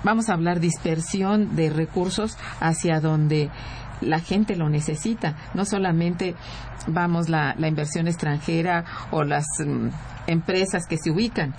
[0.03, 3.51] vamos a hablar, dispersión de recursos hacia donde
[4.01, 6.35] la gente lo necesita, no solamente
[6.87, 9.89] vamos la, la inversión extranjera o las mm,
[10.27, 11.55] empresas que se ubican,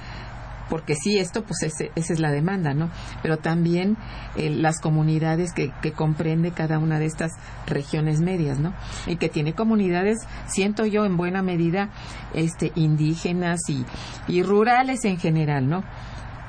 [0.69, 2.89] porque sí, esto, pues ese- esa es la demanda, ¿no?
[3.21, 3.97] Pero también
[4.36, 7.32] eh, las comunidades que, que comprende cada una de estas
[7.67, 8.73] regiones medias, ¿no?
[9.08, 11.89] Y que tiene comunidades, siento yo, en buena medida,
[12.34, 13.86] este, indígenas y,
[14.28, 15.84] y rurales en general, ¿no?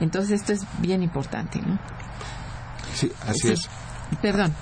[0.00, 1.78] Entonces esto es bien importante, ¿no?
[2.94, 3.52] Sí, así Sí.
[3.52, 3.68] es.
[4.22, 4.54] Perdón,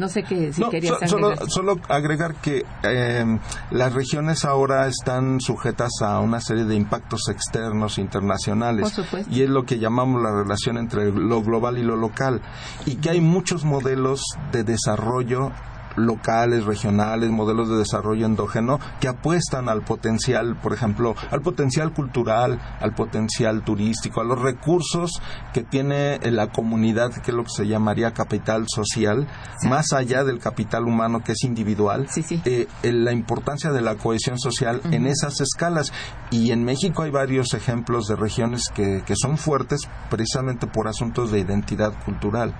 [0.00, 1.50] no sé qué, si No, querías so- solo, agregar.
[1.50, 3.38] solo agregar que eh,
[3.70, 9.32] las regiones ahora están sujetas a una serie de impactos externos internacionales Por supuesto.
[9.32, 12.40] y es lo que llamamos la relación entre lo global y lo local
[12.86, 15.52] y que hay muchos modelos de desarrollo
[16.06, 22.60] locales, regionales, modelos de desarrollo endógeno que apuestan al potencial, por ejemplo, al potencial cultural,
[22.80, 25.20] al potencial turístico, a los recursos
[25.52, 29.26] que tiene eh, la comunidad, que es lo que se llamaría capital social,
[29.68, 32.40] más allá del capital humano que es individual, Sí, sí.
[32.44, 35.92] eh, la importancia de la cohesión social en esas escalas.
[36.30, 41.30] Y en México hay varios ejemplos de regiones que, que son fuertes precisamente por asuntos
[41.30, 42.54] de identidad cultural.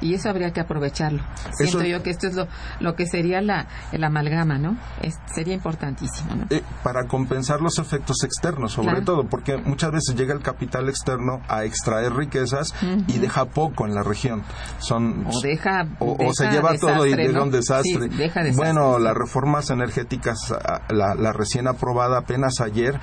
[0.00, 1.22] Y eso habría que aprovecharlo.
[1.56, 2.48] Siento Eso- yo que esto es lo,
[2.80, 4.76] lo que sería la, el amalgama, ¿no?
[5.02, 6.46] Es- sería importantísimo, ¿no?
[6.50, 9.04] Eh, para compensar los efectos externos, sobre Claro.
[9.04, 12.74] todo, porque muchas veces llega el capital externo a extraer riquezas
[13.06, 14.42] y deja poco en la región.
[14.78, 17.42] Son O deja- o, se lleva todo y ¿no?
[17.44, 18.08] un desastre.
[18.10, 20.38] Sí, deja desastre, bueno, las reformas energéticas,
[20.88, 22.98] la, la recién aprobada apenas ayer.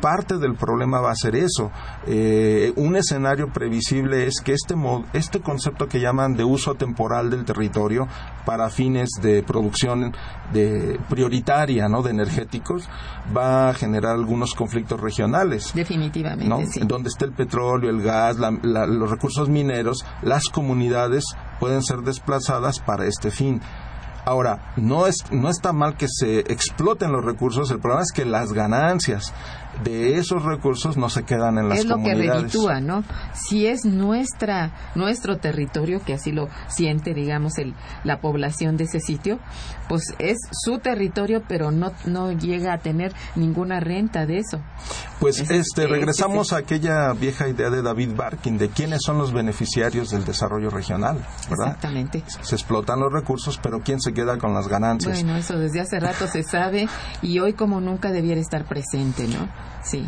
[0.00, 1.70] Parte del problema va a ser eso.
[2.06, 7.30] Eh, un escenario previsible es que este, mo- este concepto que llaman de uso temporal
[7.30, 8.06] del territorio
[8.44, 10.14] para fines de producción
[10.52, 12.02] de prioritaria ¿no?
[12.02, 12.88] de energéticos
[13.36, 15.72] va a generar algunos conflictos regionales.
[15.74, 16.60] Definitivamente, ¿no?
[16.70, 16.80] sí.
[16.84, 21.24] Donde está el petróleo, el gas, la- la- los recursos mineros, las comunidades
[21.60, 23.60] pueden ser desplazadas para este fin.
[24.24, 28.26] Ahora, no, es, no está mal que se exploten los recursos, el problema es que
[28.26, 29.32] las ganancias
[29.84, 32.42] de esos recursos no se quedan en las es lo que comunidades.
[32.52, 33.04] reditúa, ¿no?
[33.34, 38.98] Si es nuestra nuestro territorio, que así lo siente, digamos, el, la población de ese
[39.00, 39.38] sitio,
[39.88, 44.60] pues es su territorio, pero no, no llega a tener ninguna renta de eso.
[45.20, 49.00] Pues Es- este, es- regresamos es- a aquella vieja idea de David Barkin de quiénes
[49.04, 51.16] son los beneficiarios del desarrollo regional,
[51.48, 51.66] ¿verdad?
[51.68, 52.24] Exactamente.
[52.42, 55.22] Se explotan los recursos, pero ¿quién se queda con las ganancias?
[55.22, 56.88] Bueno, eso desde hace rato se sabe
[57.22, 59.48] y hoy como nunca debiera estar presente, ¿no?
[59.82, 60.04] Sí.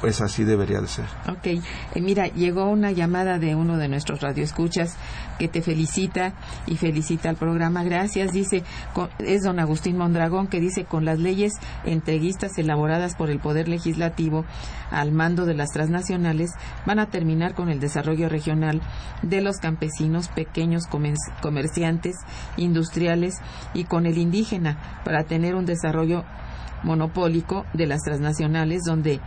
[0.00, 1.04] Pues así debería de ser.
[1.28, 1.62] Ok, Eh,
[2.00, 4.96] mira, llegó una llamada de uno de nuestros radioescuchas
[5.38, 6.32] que te felicita
[6.66, 7.84] y felicita al programa.
[7.84, 8.62] Gracias, dice,
[8.94, 11.52] con- es don Agustín Mondragón que dice, con las leyes
[11.84, 14.46] entreguistas elaboradas por el Poder Legislativo
[14.90, 16.50] al mando de las transnacionales,
[16.86, 18.80] van a terminar con el desarrollo regional
[19.20, 20.84] de los campesinos, pequeños
[21.42, 22.16] comerciantes,
[22.56, 23.34] industriales
[23.74, 26.24] y con el indígena para tener un desarrollo
[26.82, 29.20] monopólico de las transnacionales donde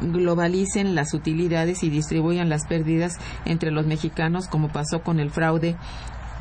[0.00, 5.76] globalicen las utilidades y distribuyan las pérdidas entre los mexicanos como pasó con el fraude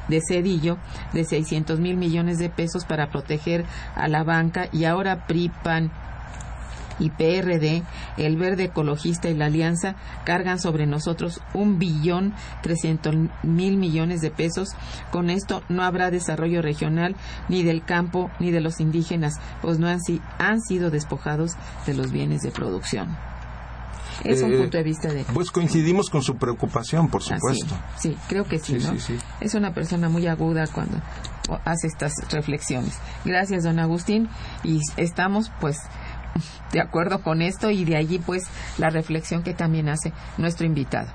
[0.08, 0.78] de Cedillo
[1.14, 5.92] de 600 mil millones de pesos para proteger a la banca y ahora PRI, PAN
[7.00, 7.84] y PRD,
[8.18, 12.34] el Verde Ecologista y la Alianza cargan sobre nosotros un billón
[12.64, 14.70] trescientos mil millones de pesos.
[15.12, 17.16] Con esto no habrá desarrollo regional
[17.50, 20.00] ni del campo ni de los indígenas, pues no han,
[20.40, 21.52] han sido despojados
[21.86, 23.16] de los bienes de producción.
[24.24, 25.24] Es un Eh, punto de vista de...
[25.32, 27.76] Pues coincidimos con su preocupación, por supuesto.
[28.00, 28.94] sí, creo que sí, Sí, ¿no?
[28.94, 29.18] sí, sí.
[29.42, 30.98] Es una persona muy aguda cuando
[31.66, 32.98] hace estas reflexiones.
[33.26, 34.28] Gracias, don Agustín.
[34.64, 35.78] Y estamos, pues,
[36.72, 38.44] de acuerdo con esto y de allí, pues,
[38.78, 41.10] la reflexión que también hace nuestro invitado.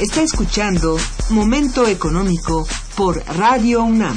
[0.00, 0.96] Está escuchando
[1.30, 2.66] Momento Económico
[2.96, 4.16] por Radio UNAM.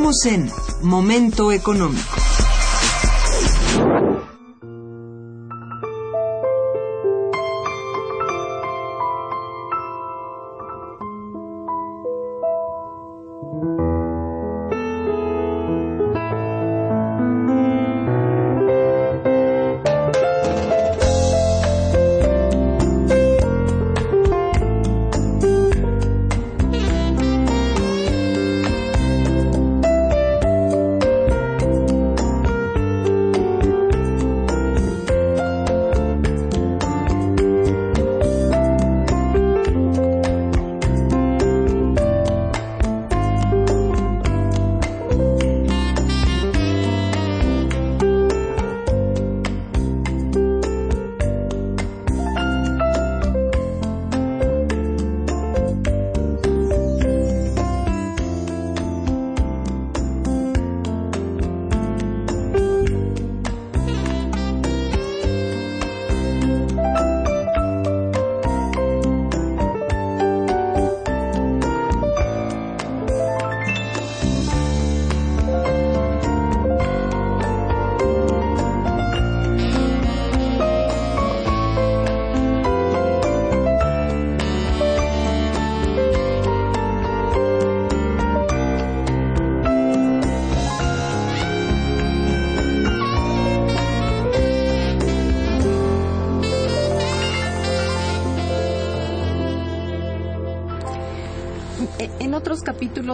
[0.00, 0.50] Continuamos en
[0.88, 2.29] Momento Económico.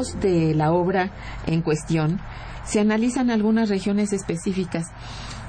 [0.04, 1.10] De la obra
[1.46, 2.20] en cuestión
[2.64, 4.86] se analizan algunas regiones específicas.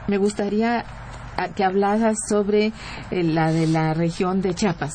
[0.07, 0.85] Me gustaría
[1.35, 2.71] ah, que hablaras sobre
[3.11, 4.93] eh, la de la región de Chiapas.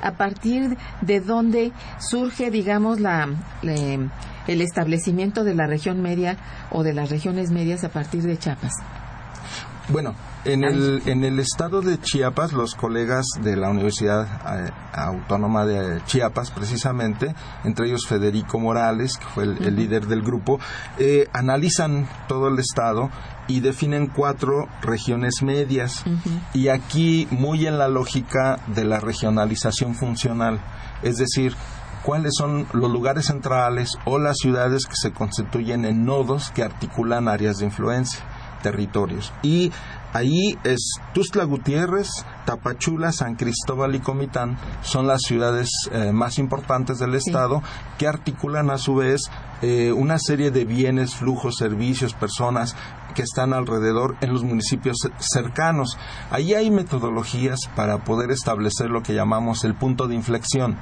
[0.00, 3.28] A partir de dónde surge, digamos, la,
[3.62, 6.36] el establecimiento de la región media
[6.70, 8.72] o de las regiones medias a partir de Chiapas.
[9.90, 10.14] Bueno,
[10.44, 14.26] en el, en el estado de Chiapas, los colegas de la Universidad
[14.66, 17.34] eh, Autónoma de Chiapas, precisamente,
[17.64, 20.60] entre ellos Federico Morales, que fue el, el líder del grupo,
[20.98, 23.08] eh, analizan todo el estado
[23.46, 26.04] y definen cuatro regiones medias.
[26.52, 30.60] Y aquí, muy en la lógica de la regionalización funcional,
[31.02, 31.56] es decir,
[32.02, 37.26] cuáles son los lugares centrales o las ciudades que se constituyen en nodos que articulan
[37.26, 38.20] áreas de influencia
[38.62, 39.32] territorios.
[39.42, 39.72] Y
[40.12, 42.08] ahí es Tuzla Gutiérrez,
[42.44, 47.62] Tapachula, San Cristóbal y Comitán son las ciudades eh, más importantes del estado
[47.98, 49.30] que articulan a su vez
[49.60, 52.76] eh, una serie de bienes, flujos, servicios, personas
[53.14, 55.98] que están alrededor en los municipios cercanos.
[56.30, 60.76] Ahí hay metodologías para poder establecer lo que llamamos el punto de inflexión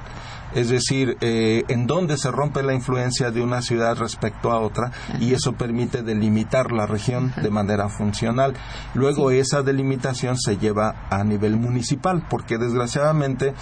[0.57, 4.91] es decir, eh, en dónde se rompe la influencia de una ciudad respecto a otra
[5.19, 8.53] y eso permite delimitar la región de manera funcional.
[8.95, 13.53] Luego esa delimitación se lleva a nivel municipal, porque desgraciadamente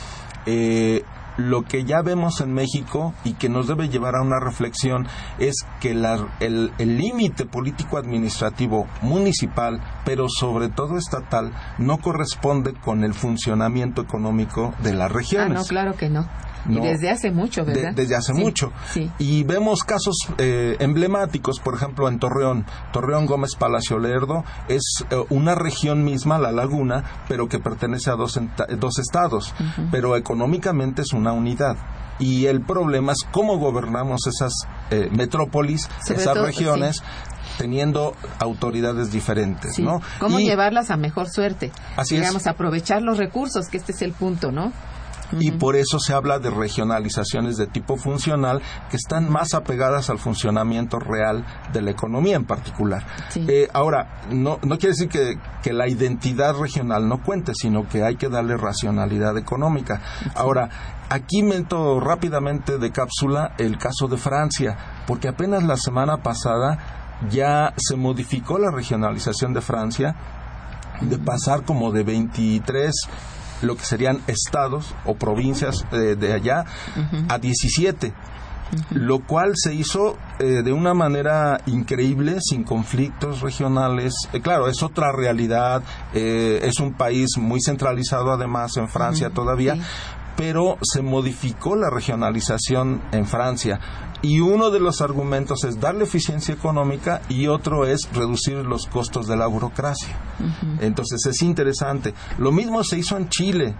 [0.45, 1.03] eh,
[1.37, 5.05] lo que ya vemos en México y que nos debe llevar a una reflexión
[5.37, 13.13] es que la- el límite político-administrativo municipal, pero sobre todo estatal, no corresponde con el
[13.13, 15.53] funcionamiento económico de las Ah, regiones.
[15.59, 16.25] no, claro que no.
[16.69, 17.93] Y desde hace mucho, De- ¿verdad?
[17.95, 18.71] desde hace Sí, mucho.
[18.91, 19.11] Sí.
[19.19, 22.65] Y vemos casos eh, emblemáticos, por ejemplo, en Torreón.
[22.91, 28.15] Torreón Gómez Palacio Lerdo es eh, una región misma, la laguna, pero que pertenece a
[28.15, 28.39] dos,
[28.79, 29.53] dos estados.
[29.91, 31.77] Pero económicamente es una unidad.
[32.17, 34.53] Y el problema es cómo gobernamos esas
[34.89, 37.03] eh, metrópolis, Sobre esas todo, regiones,
[37.57, 39.83] teniendo autoridades diferentes, Sí.
[39.83, 40.01] ¿no?
[40.19, 41.71] ¿Cómo Y- llevarlas a mejor suerte?
[41.97, 42.21] Así es.
[42.21, 44.71] Digamos, aprovechar los recursos, que este es el punto, ¿no?
[45.39, 50.19] Y por eso se habla de regionalizaciones de tipo funcional que están más apegadas al
[50.19, 53.05] funcionamiento real de la economía en particular.
[53.29, 53.45] Sí.
[53.47, 58.03] Eh, ahora, no, no quiere decir que, que la identidad regional no cuente, sino que
[58.03, 60.01] hay que darle racionalidad económica.
[60.35, 60.69] Ahora,
[61.09, 64.77] aquí meto rápidamente de cápsula el caso de Francia,
[65.07, 70.15] porque apenas la semana pasada ya se modificó la regionalización de Francia
[71.01, 72.93] de pasar como de 23
[73.61, 76.65] lo que serían estados o provincias eh, de allá
[77.29, 78.13] a 17
[78.91, 84.13] lo cual se hizo eh, de una manera increíble, sin conflictos regionales.
[84.33, 85.83] Eh, claro, es otra realidad,
[86.13, 89.81] eh, es un país muy centralizado además en Francia todavía, sí.
[90.35, 93.79] pero se modificó la regionalización en Francia.
[94.21, 99.27] Y uno de los argumentos es darle eficiencia económica y otro es reducir los costos
[99.27, 100.15] de la burocracia.
[100.79, 102.13] Entonces es interesante.
[102.37, 103.75] Lo mismo se hizo en Chile.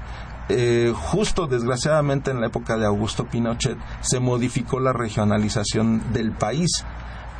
[0.47, 6.85] Eh, justo desgraciadamente en la época de Augusto Pinochet se modificó la regionalización del país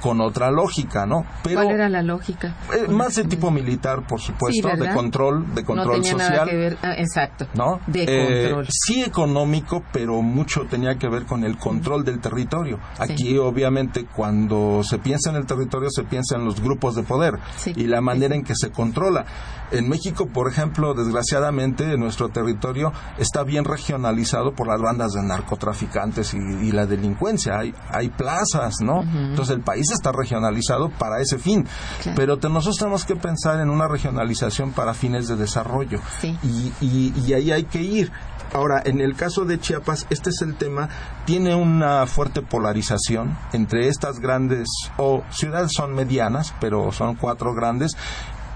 [0.02, 1.26] con otra lógica, ¿no?
[1.43, 2.56] Pero ¿Cuál era la lógica?
[2.74, 6.32] eh, más de tipo militar, por supuesto, de control, de control no tenía social.
[6.32, 7.48] nada que ver, ah, exacto.
[7.56, 7.80] ¿no?
[7.88, 8.68] De Eh, control.
[8.70, 12.80] sí económico, pero mucho tenía que ver con el control del territorio.
[13.00, 17.39] Aquí, obviamente, cuando se piensa en el territorio, se piensa en los grupos de poder
[17.56, 17.74] Sí.
[17.76, 19.26] y la manera en que se controla.
[19.72, 26.34] En México, por ejemplo, desgraciadamente, nuestro territorio está bien regionalizado por las bandas de narcotraficantes
[26.34, 27.58] y, y la delincuencia.
[27.60, 29.02] Hay, hay plazas, ¿no?
[29.02, 31.68] Entonces, el país está regionalizado para ese fin.
[32.02, 32.16] Claro.
[32.16, 36.00] Pero te- nosotros tenemos que pensar en una regionalización para fines de desarrollo.
[36.20, 36.38] Sí.
[36.44, 38.12] Y, y- y ahí hay que ir.
[38.54, 40.88] Ahora, en el caso de Chiapas, este es el tema,
[41.26, 44.68] tiene una fuerte polarización entre estas grandes,
[44.98, 47.98] o ciudades son medianas, pero son cuatro grandes,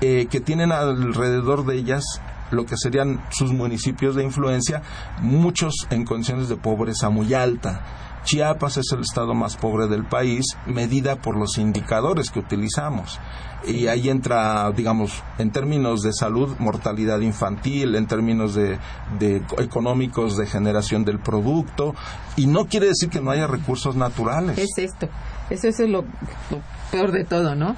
[0.01, 2.03] eh, que tienen alrededor de ellas
[2.51, 4.81] lo que serían sus municipios de influencia,
[5.21, 7.81] muchos en condiciones de pobreza muy alta.
[8.23, 13.19] Chiapas es el estado más pobre del país, medida por los indicadores que utilizamos.
[13.65, 18.79] Y ahí entra, digamos, en términos de salud, mortalidad infantil, en términos de,
[19.19, 21.93] de económicos, de generación del producto.
[22.37, 24.57] Y no quiere decir que no haya recursos naturales.
[24.57, 25.09] Es esto.
[25.49, 26.61] Eso, eso es lo, lo
[26.91, 27.75] peor de todo, ¿no?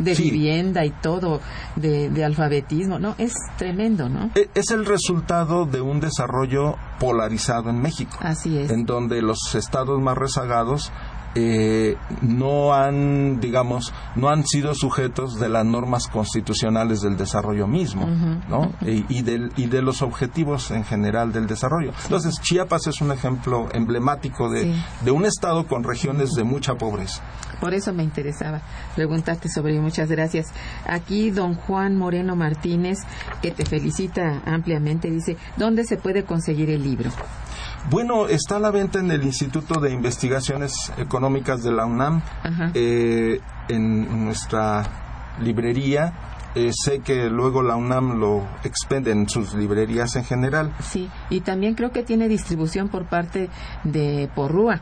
[0.00, 0.30] De Sí.
[0.30, 1.40] vivienda y todo,
[1.76, 3.14] de, de alfabetismo, ¿no?
[3.18, 4.30] Es tremendo, ¿no?
[4.34, 8.16] E- Es el resultado de un desarrollo polarizado en México.
[8.20, 8.70] Así es.
[8.70, 10.90] en donde los estados más rezagados
[11.34, 18.06] eh, no han, digamos, no han sido sujetos de las normas constitucionales del desarrollo mismo,
[18.48, 18.72] ¿no?
[18.80, 21.92] Y, y del- y de los objetivos en general del desarrollo.
[22.04, 24.74] Entonces, Chiapas es un ejemplo emblemático de, Sí.
[25.04, 27.22] de un estado con regiones de mucha pobreza.
[27.60, 28.62] Por eso me interesaba
[28.96, 29.82] preguntarte sobre ello.
[29.82, 30.46] Muchas gracias.
[30.86, 32.98] Aquí don Juan Moreno Martínez,
[33.42, 37.10] que te felicita ampliamente, dice, ¿dónde se puede conseguir el libro?
[37.88, 42.22] Bueno, está a la venta en el Instituto de Investigaciones Económicas de la UNAM,
[42.74, 44.82] eh, en nuestra
[45.40, 46.12] librería.
[46.54, 50.72] Eh, sé que luego la UNAM lo expende en sus librerías en general.
[50.80, 53.48] Sí, y también creo que tiene distribución por parte
[53.84, 54.80] de Porrúa.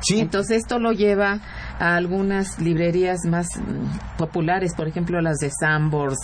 [0.00, 1.40] Sí, Entonces esto lo lleva
[1.80, 6.18] a algunas librerías más mm, populares, por ejemplo las de Sambors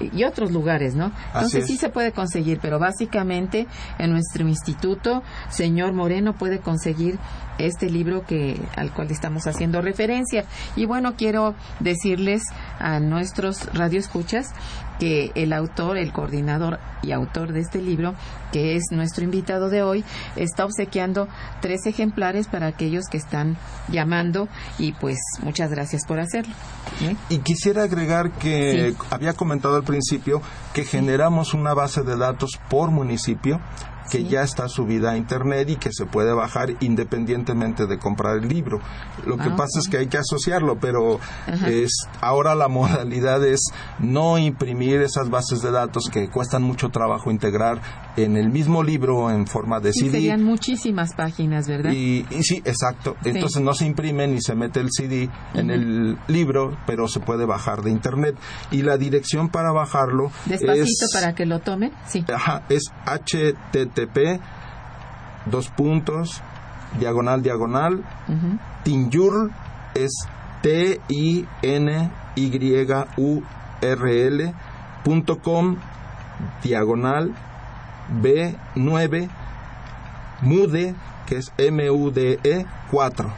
[0.00, 1.12] y otros lugares, ¿no?
[1.34, 1.66] Entonces es.
[1.68, 7.18] sí se puede conseguir, pero básicamente en nuestro instituto, señor Moreno puede conseguir
[7.58, 10.44] este libro que al cual estamos haciendo referencia.
[10.76, 12.42] Y bueno, quiero decirles
[12.78, 14.52] a nuestros radioescuchas
[15.02, 18.14] que el autor, el coordinador y autor de este libro,
[18.52, 20.04] que es nuestro invitado de hoy,
[20.36, 21.26] está obsequiando
[21.60, 23.56] tres ejemplares para aquellos que están
[23.88, 24.46] llamando
[24.78, 26.54] y pues muchas gracias por hacerlo.
[27.00, 27.16] ¿eh?
[27.30, 28.96] y quisiera agregar que Sí.
[29.10, 30.40] había comentado al principio
[30.72, 33.60] que generamos una base de datos por municipio
[34.12, 34.28] que Sí.
[34.28, 38.78] ya está subida a internet y que se puede bajar independientemente de comprar el libro.
[39.24, 41.70] Lo que Ah, pasa es que hay que asociarlo, pero Ajá.
[41.70, 41.90] es
[42.20, 42.68] ahora la
[43.08, 43.60] modalidad es
[43.98, 47.80] no imprimir esas bases de datos que cuestan mucho trabajo integrar
[48.16, 50.10] en el mismo libro en forma de Sí, CD.
[50.12, 51.92] serían muchísimas páginas, ¿verdad?
[51.92, 53.16] Y, y sí, exacto.
[53.24, 57.46] Entonces no se imprime ni se mete el CD en el libro, pero se puede
[57.46, 58.36] bajar de internet.
[58.70, 61.92] Y la dirección para bajarlo Despacito es, para que lo tomen.
[62.06, 62.24] Sí.
[62.30, 64.01] ajá, es http
[65.46, 66.42] dos puntos,
[66.98, 68.04] diagonal, diagonal,
[68.84, 69.50] Tinyurl
[69.94, 70.12] es
[70.62, 71.42] T-I-N-Y-U-R-L
[75.02, 75.76] punto com,
[76.62, 77.34] diagonal,
[78.20, 79.28] B9,
[80.42, 80.94] MUDE,
[81.26, 83.32] que es M-U-D-E 4.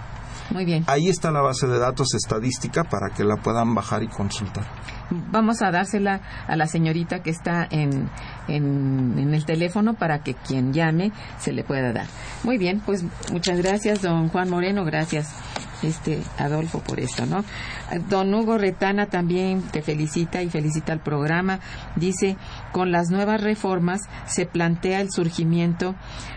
[0.51, 0.85] Muy bien.
[0.87, 4.65] Ahí está la base de datos estadística para que la puedan bajar y consultar.
[5.11, 8.11] Vamos a dársela a la señorita que está en,
[8.49, 12.07] en, el teléfono para que quien llame se le pueda dar.
[12.43, 15.35] Muy bien, pues muchas gracias, don Juan Moreno, gracias
[15.83, 17.45] este Adolfo por esto, ¿no?
[18.09, 21.61] Don Hugo Retana también te felicita y felicita al programa.
[21.97, 22.37] Dice,
[22.73, 25.95] con las nuevas reformas se plantea el surgimiento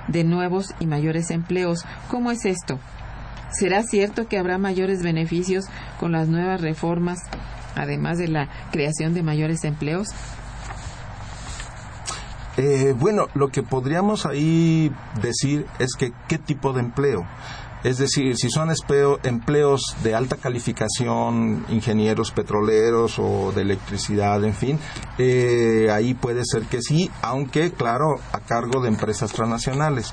[0.08, 1.86] de nuevos y mayores empleos.
[2.10, 2.80] ¿Cómo es esto?
[3.52, 5.66] ¿Será cierto que habrá mayores beneficios
[6.00, 7.20] con las nuevas reformas,
[7.76, 10.10] además de la creación de mayores empleos?
[12.58, 14.92] Eh, bueno, lo que podríamos ahí
[15.22, 17.26] decir es que qué tipo de empleo.
[17.84, 18.70] Es decir, si son
[19.24, 24.80] empleos de alta calificación, ingenieros petroleros o de electricidad, en fin,
[25.20, 30.12] eh, ahí puede ser que sí, aunque, claro, a cargo de empresas transnacionales.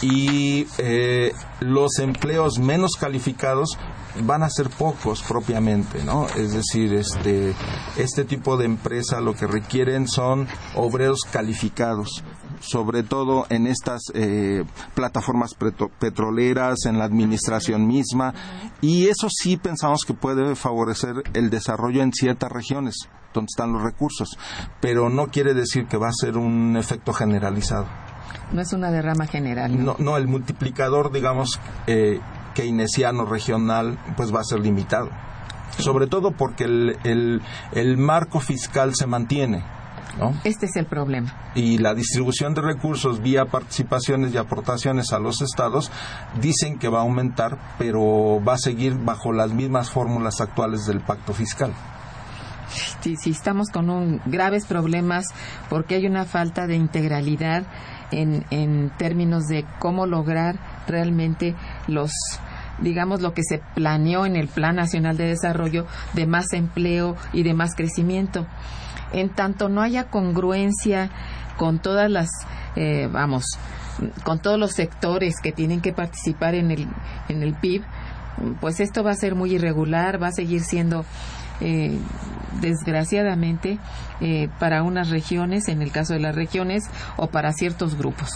[0.00, 3.78] Y eh, los empleos menos calificados
[4.20, 6.26] van a ser pocos propiamente, ¿no?
[6.28, 7.54] Es decir, este,
[7.96, 12.22] este tipo de empresa lo que requieren son obreros calificados
[12.62, 15.56] sobre todo en estas eh, plataformas
[15.98, 18.34] petroleras, en la administración misma,
[18.80, 23.82] y eso sí pensamos que puede favorecer el desarrollo en ciertas regiones donde están los
[23.82, 24.38] recursos,
[24.80, 27.86] pero no quiere decir que va a ser un efecto generalizado.
[28.52, 29.82] No es una derrama general.
[29.82, 32.20] No, no, el multiplicador, digamos, eh,
[32.54, 35.10] keynesiano regional, pues va a ser limitado.
[35.78, 37.42] Sobre todo porque el,
[37.72, 39.64] el marco fiscal se mantiene
[40.44, 41.32] este es el problema.
[41.54, 45.90] Y la distribución de recursos vía participaciones y aportaciones a los estados
[46.40, 51.00] dicen que va a aumentar, pero va a seguir bajo las mismas fórmulas actuales del
[51.00, 51.72] pacto fiscal.
[53.00, 55.26] Sí, sí estamos con un, graves problemas
[55.68, 57.64] porque hay una falta de integralidad
[58.12, 60.56] en, términos de cómo lograr
[60.86, 61.54] realmente
[61.86, 62.12] los
[62.78, 67.42] digamos, lo que se planeó en el Plan Nacional de Desarrollo de más empleo y
[67.44, 68.46] de más crecimiento.
[69.12, 71.10] En tanto no haya congruencia
[71.56, 72.28] con todas las,
[72.74, 73.44] eh, vamos,
[74.24, 76.88] con todos los sectores que tienen que participar en el,
[77.28, 77.82] en el PIB,
[78.60, 81.04] pues esto va a ser muy irregular, va a seguir siendo
[81.62, 81.96] eh,
[82.60, 83.78] desgraciadamente
[84.20, 86.84] eh, para unas regiones, en el caso de las regiones,
[87.16, 88.30] o para ciertos grupos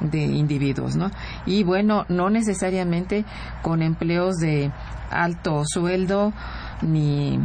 [0.00, 1.10] de individuos, ¿no?
[1.46, 3.24] Y bueno, no necesariamente
[3.62, 4.70] con empleos de
[5.10, 6.32] alto sueldo
[6.82, 7.38] ni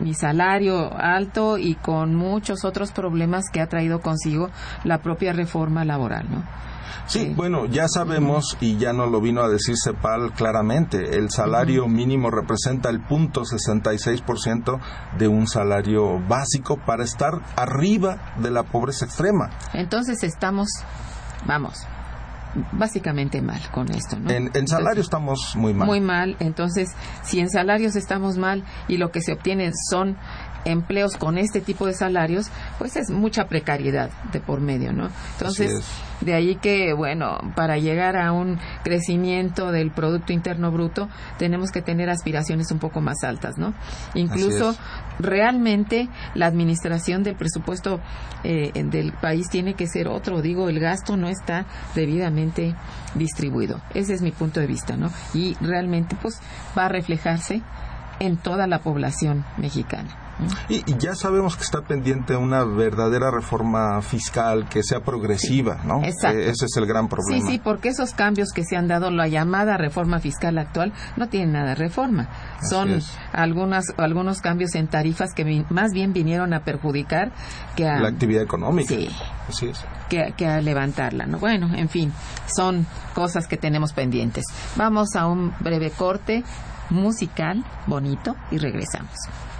[0.00, 4.50] mi salario alto y con muchos otros problemas que ha traído consigo
[4.84, 6.44] la propia reforma laboral, ¿no?
[7.06, 11.86] Sí, bueno, ya sabemos y ya no lo vino a decir CEPAL claramente, el salario
[11.86, 14.80] mínimo representa el punto 66%
[15.16, 19.50] de un salario básico para estar arriba de la pobreza extrema.
[19.72, 20.68] Entonces estamos,
[21.46, 21.86] vamos,
[22.72, 24.18] básicamente mal con esto.
[24.18, 24.30] ¿no?
[24.30, 25.86] En, en salario estamos muy mal.
[25.86, 26.36] Muy mal.
[26.40, 30.16] Entonces, si en salarios estamos mal y lo que se obtiene son
[30.66, 32.48] empleos con este tipo de salarios,
[32.78, 35.08] pues es mucha precariedad de por medio, ¿no?
[35.32, 35.84] Entonces,
[36.20, 41.08] de ahí que, bueno, para llegar a un crecimiento del Producto Interno Bruto,
[41.38, 43.74] tenemos que tener aspiraciones un poco más altas, ¿no?
[44.14, 44.74] Incluso,
[45.18, 48.00] realmente, la administración del presupuesto
[48.44, 50.42] eh, del país tiene que ser otro.
[50.42, 52.74] Digo, el gasto no está debidamente
[53.14, 53.80] distribuido.
[53.94, 55.10] Ese es mi punto de vista, ¿no?
[55.32, 56.40] Y realmente, pues,
[56.76, 57.62] va a reflejarse
[58.18, 60.25] en toda la población mexicana.
[60.68, 66.02] Y, ya sabemos que está pendiente una verdadera reforma fiscal que sea progresiva, ¿no?
[66.04, 66.38] Exacto.
[66.38, 67.46] E, ese es el gran problema.
[67.46, 71.28] Sí, sí, porque esos cambios que se han dado, la llamada reforma fiscal actual, no
[71.28, 72.28] tienen nada de reforma.
[72.68, 73.00] Son
[73.32, 77.32] algunas, algunos cambios en tarifas que más bien vinieron a perjudicar
[77.74, 78.00] que a...
[78.00, 78.94] La actividad económica.
[78.94, 79.08] Sí.
[79.48, 79.84] Así es.
[80.08, 81.38] Que, que a levantarla, ¿no?
[81.38, 82.12] Bueno, en fin,
[82.54, 84.44] son cosas que tenemos pendientes.
[84.76, 86.44] Vamos a un breve corte
[86.90, 89.14] musical, bonito, y regresamos.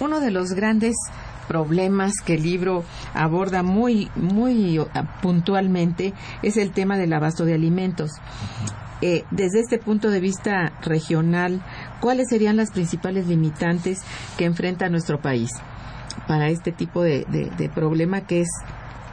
[0.00, 0.94] Uno de los grandes
[1.48, 2.84] problemas que el libro
[3.14, 4.86] aborda muy muy uh,
[5.20, 8.10] puntualmente es el tema del abasto de alimentos.
[9.00, 11.60] Eh, desde este punto de vista regional,
[12.00, 13.98] ¿cuáles serían las principales limitantes
[14.38, 15.50] que enfrenta nuestro país
[16.28, 18.48] para este tipo de, de- de problema que es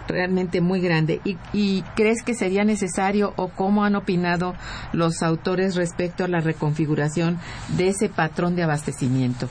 [0.07, 1.19] realmente muy grande?
[1.25, 4.53] ¿Y, y crees que sería necesario o cómo han opinado
[4.93, 9.49] los autores respecto a la reconfiguración de ese patrón de abastecimiento?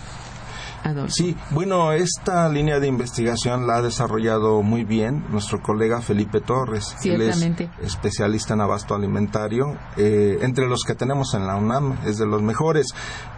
[0.84, 1.12] Adolfo.
[1.12, 6.96] Sí, bueno, esta línea de investigación la ha desarrollado muy bien nuestro colega Felipe Torres.
[7.04, 7.70] Él es Ciertamente.
[7.82, 12.42] especialista en abasto alimentario, eh, entre los que tenemos en la UNAM, es de los
[12.42, 12.86] mejores.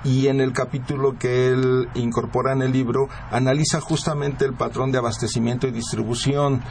[0.04, 4.98] Y en el capítulo que él incorpora en el libro, analiza justamente el patrón de
[4.98, 6.62] abastecimiento y distribución.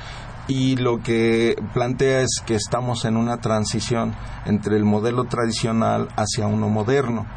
[0.48, 4.16] Y lo que plantea es que estamos en una transición
[4.46, 7.28] entre el modelo tradicional hacia uno moderno.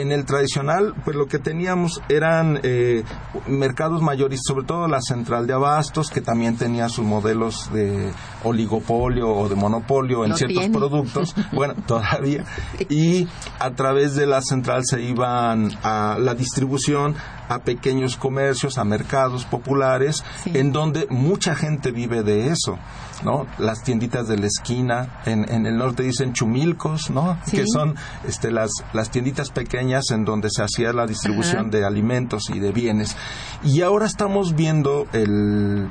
[0.00, 3.02] En el tradicional, pues lo que teníamos eran eh,
[3.46, 8.12] mercados mayores, sobre todo la central de abastos, que también tenía sus modelos de
[8.44, 10.78] oligopolio o de monopolio en ciertos tiene.
[10.78, 12.44] productos, bueno, todavía,
[12.88, 13.26] y
[13.58, 17.14] a través de la central se iban a la distribución
[17.48, 20.52] a pequeños comercios, a mercados populares, Sí.
[20.54, 22.78] en donde mucha gente vive de eso,
[23.22, 23.46] ¿no?
[23.58, 27.38] Las tienditas de la esquina, en, en el norte dicen chumilcos, ¿no?
[27.46, 27.58] Sí.
[27.58, 27.96] Que son
[28.26, 31.70] este, las, las tienditas pequeñas en donde se hacía la distribución Ajá.
[31.70, 33.16] de alimentos y de bienes.
[33.62, 35.90] Y ahora estamos viendo el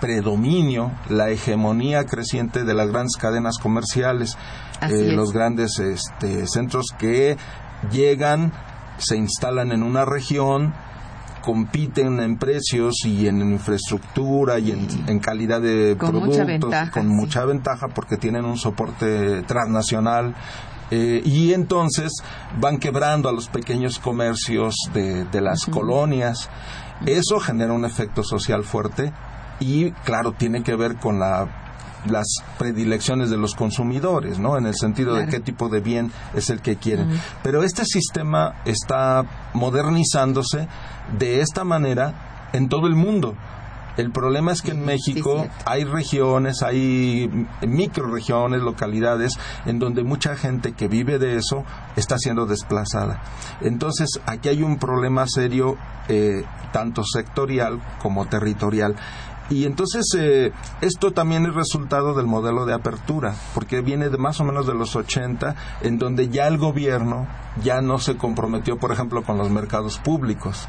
[0.00, 4.36] predominio, la hegemonía creciente de las grandes cadenas comerciales,
[4.82, 7.36] eh, los grandes este, centros que
[7.90, 8.52] llegan,
[8.98, 10.74] se instalan en una región,
[11.44, 16.90] compiten en precios y en infraestructura y en, en calidad de Con productos mucha ventaja,
[16.90, 17.08] con sí.
[17.08, 20.34] mucha ventaja porque tienen un soporte transnacional
[20.90, 22.12] eh, y entonces
[22.58, 26.48] van quebrando a los pequeños comercios de, de las colonias.
[27.04, 29.12] Eso genera un efecto social fuerte
[29.60, 31.63] y claro, tiene que ver con la
[32.06, 32.26] las
[32.58, 34.56] predilecciones de los consumidores, ¿no?
[34.56, 37.08] En el sentido de qué tipo de bien es el que quieren.
[37.42, 40.68] Pero este sistema está modernizándose
[41.18, 43.34] de esta manera en todo el mundo.
[43.96, 47.30] El problema es que en México hay regiones, hay
[47.62, 53.22] microregiones, localidades en donde mucha gente que vive de eso está siendo desplazada.
[53.60, 55.76] Entonces, aquí hay un problema serio,
[56.08, 58.96] eh, tanto sectorial como territorial.
[59.50, 64.40] Y entonces eh, esto también es resultado del modelo de apertura, porque viene de más
[64.40, 67.26] o menos de los 80, en donde ya el gobierno
[67.62, 70.68] ya no se comprometió, por ejemplo, con los mercados públicos.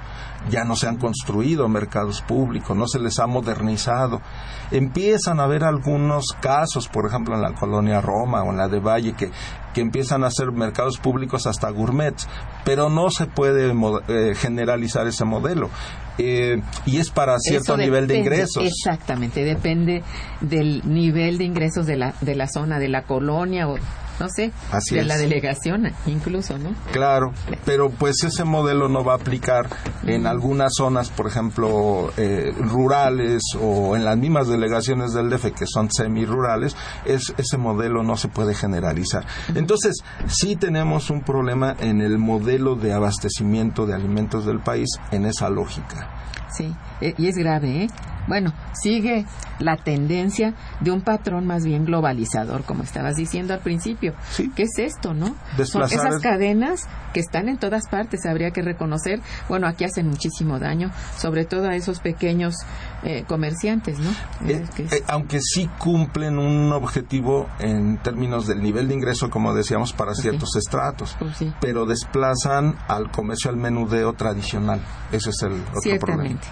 [0.49, 4.21] ya no se han construido mercados públicos, no se les ha modernizado.
[4.69, 8.79] Empiezan a haber algunos casos, por ejemplo en la colonia Roma o en la de
[8.79, 9.31] Valle, que,
[9.73, 12.27] que empiezan a hacer mercados públicos hasta gourmets,
[12.63, 13.73] pero no se puede
[14.07, 15.71] eh, generalizar ese modelo.
[16.17, 18.63] Eh, y es para cierto nivel de ingresos.
[18.63, 20.03] Exactamente, depende
[20.41, 23.77] del nivel de ingresos de la, de la zona, de la colonia o
[24.19, 24.51] no sé,
[24.91, 26.73] de la delegación incluso, ¿no?
[26.91, 27.33] Claro,
[27.65, 29.67] pero pues ese modelo no va a aplicar
[30.03, 35.67] en algunas zonas, por ejemplo, eh, rurales o en las mismas delegaciones del DF que
[35.67, 39.25] son semi-rurales, es, ese modelo no se puede generalizar.
[39.53, 45.25] Entonces, sí tenemos un problema en el modelo de abastecimiento de alimentos del país en
[45.25, 46.09] esa lógica.
[46.55, 47.87] Sí, eh, y es grave, ¿eh?
[48.27, 49.25] Bueno, sigue
[49.59, 54.13] la tendencia de un patrón más bien globalizador, como estabas diciendo al principio.
[54.29, 54.51] Sí.
[54.55, 55.35] ¿Qué es esto, no?
[55.63, 59.21] Son esas cadenas que están en todas partes, habría que reconocer.
[59.47, 62.55] Bueno, aquí hacen muchísimo daño, sobre todo a esos pequeños
[63.03, 64.09] eh, comerciantes, ¿no?
[64.49, 69.93] Eh, eh, aunque sí cumplen un objetivo en términos del nivel de ingreso, como decíamos,
[69.93, 74.81] para ciertos estratos, pues pero desplazan al comercio al menudeo tradicional.
[75.11, 76.47] Ese es el otro Ciertamente.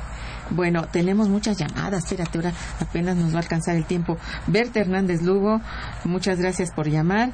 [0.50, 4.18] Bueno, tenemos muchas llamadas, espérate, ahora apenas nos va a alcanzar el tiempo.
[4.48, 5.62] Berta Hernández Lugo,
[6.04, 7.32] muchas gracias por llamar.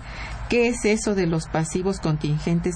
[0.48, 2.76] ¿Qué es eso de los pasivos contingentes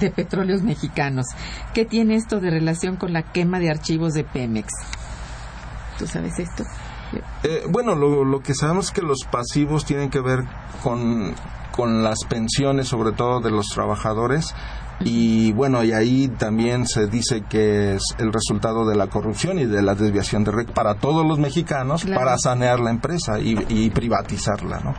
[0.00, 1.26] de petróleos mexicanos?
[1.74, 4.68] ¿Qué tiene esto de relación con la quema de archivos de Pemex?
[5.98, 6.64] ¿Tú sabes esto?
[7.42, 10.40] Eh, bueno, lo, lo, que sabemos es que los pasivos tienen que ver
[10.82, 11.34] con,
[11.72, 14.54] con las pensiones, sobre todo de los trabajadores,
[15.02, 19.66] y bueno, y ahí también se dice que es el resultado de la corrupción y
[19.66, 23.90] de la desviación de REC para todos los mexicanos para sanear la empresa y, y
[23.90, 24.94] privatizarla, ¿no?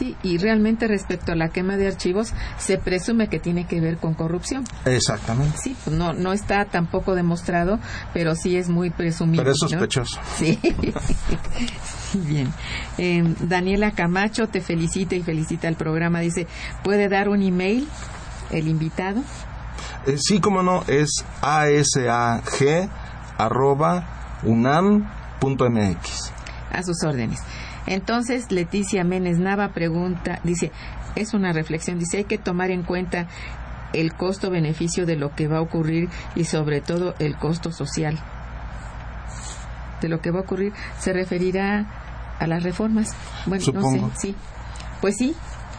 [0.00, 3.98] Sí, y realmente respecto a la quema de archivos, se presume que tiene que ver
[3.98, 4.64] con corrupción.
[4.84, 5.58] Exactamente.
[5.58, 7.78] Sí, pues no, no está tampoco demostrado,
[8.14, 9.42] pero sí es muy presumido.
[9.42, 10.18] Pero es sospechoso.
[10.36, 10.58] Sí.
[12.14, 12.52] Bien.
[12.98, 16.20] Eh, Daniela Camacho te felicita y felicita el programa.
[16.20, 16.46] Dice,
[16.82, 17.86] ¿puede dar un email
[18.50, 19.22] el invitado?
[20.06, 22.90] Eh, sí, como no, es asag
[23.38, 26.32] arroba unam.mx.
[26.72, 27.40] A sus órdenes.
[27.86, 30.70] Entonces, Leticia Menes Nava pregunta, dice,
[31.16, 33.26] es una reflexión, dice, hay que tomar en cuenta
[33.92, 38.18] el costo-beneficio de lo que va a ocurrir y sobre todo el costo social
[40.00, 43.10] de lo que va a ocurrir se referirá a las reformas.
[43.46, 44.36] Bueno, no sé, sí.
[45.00, 45.34] Pues sí,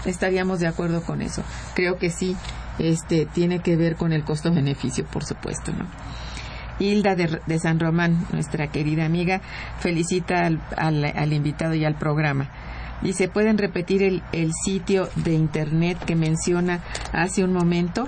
[0.05, 1.43] estaríamos de acuerdo con eso.
[1.73, 2.35] Creo que sí,
[2.81, 5.85] este tiene que ver con el costo-beneficio, por supuesto, ¿no?
[6.79, 9.41] Hilda de, San Román, nuestra querida amiga,
[9.79, 12.49] felicita al, invitado y al programa.
[13.03, 16.79] Dice, ¿pueden repetir el, el, sitio de internet que menciona
[17.13, 18.07] hace un momento?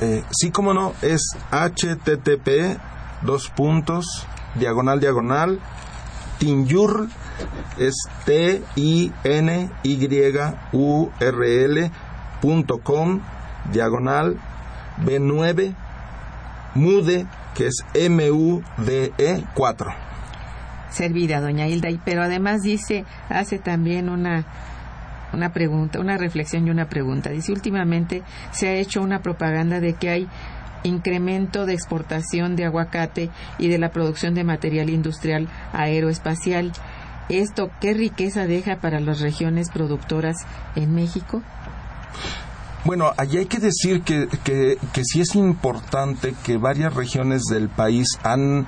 [0.00, 2.78] Eh, sí, como no, es http
[3.22, 5.60] dos puntos diagonal diagonal
[6.38, 7.08] tinyur
[7.78, 10.08] es t i n y
[10.72, 11.90] u r l
[12.82, 13.20] com
[13.72, 14.36] diagonal
[15.04, 15.74] b9
[16.74, 19.90] mude que es m u d e 4
[20.90, 24.44] servida doña Hilda pero además dice hace también una
[25.32, 27.30] una pregunta, una reflexión y una pregunta.
[27.30, 30.28] Dice, últimamente se ha hecho una propaganda de que hay
[30.82, 36.72] incremento de exportación de aguacate y de la producción de material industrial aeroespacial.
[37.28, 40.36] ¿Esto qué riqueza deja para las regiones productoras
[40.74, 41.42] en México?
[42.84, 47.68] Bueno, allí hay que decir que, que, que sí es importante que varias regiones del
[47.68, 48.66] país han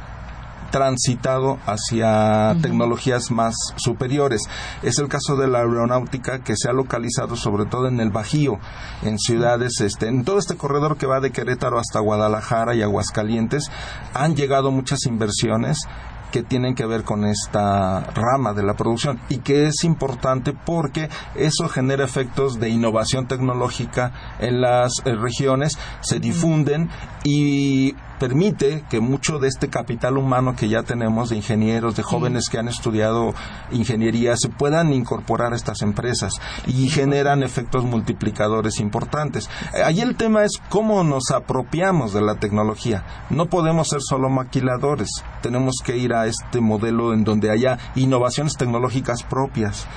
[0.73, 4.41] transitado hacia tecnologías más superiores.
[4.83, 8.59] Es el caso de la aeronáutica que se ha localizado sobre todo en el Bajío,
[9.03, 13.71] en ciudades, este, en todo este corredor que va de Querétaro hasta Guadalajara y Aguascalientes,
[14.15, 15.87] han llegado muchas inversiones
[16.33, 21.09] que tienen que ver con esta rama de la producción y que es importante porque
[21.37, 26.89] eso genera efectos de innovación tecnológica en las eh, regiones, se difunden
[27.23, 32.49] y permite que mucho de este capital humano que ya tenemos de ingenieros, de jóvenes
[32.49, 33.35] que han estudiado
[33.73, 36.35] ingeniería, se puedan incorporar a estas empresas
[36.69, 39.51] y generan efectos multiplicadores importantes.
[39.85, 43.03] Ahí el tema es cómo nos apropiamos de la tecnología.
[43.29, 45.09] No podemos ser solo maquiladores,
[45.43, 49.89] tenemos que ir a este modelo en donde haya innovaciones tecnológicas propias.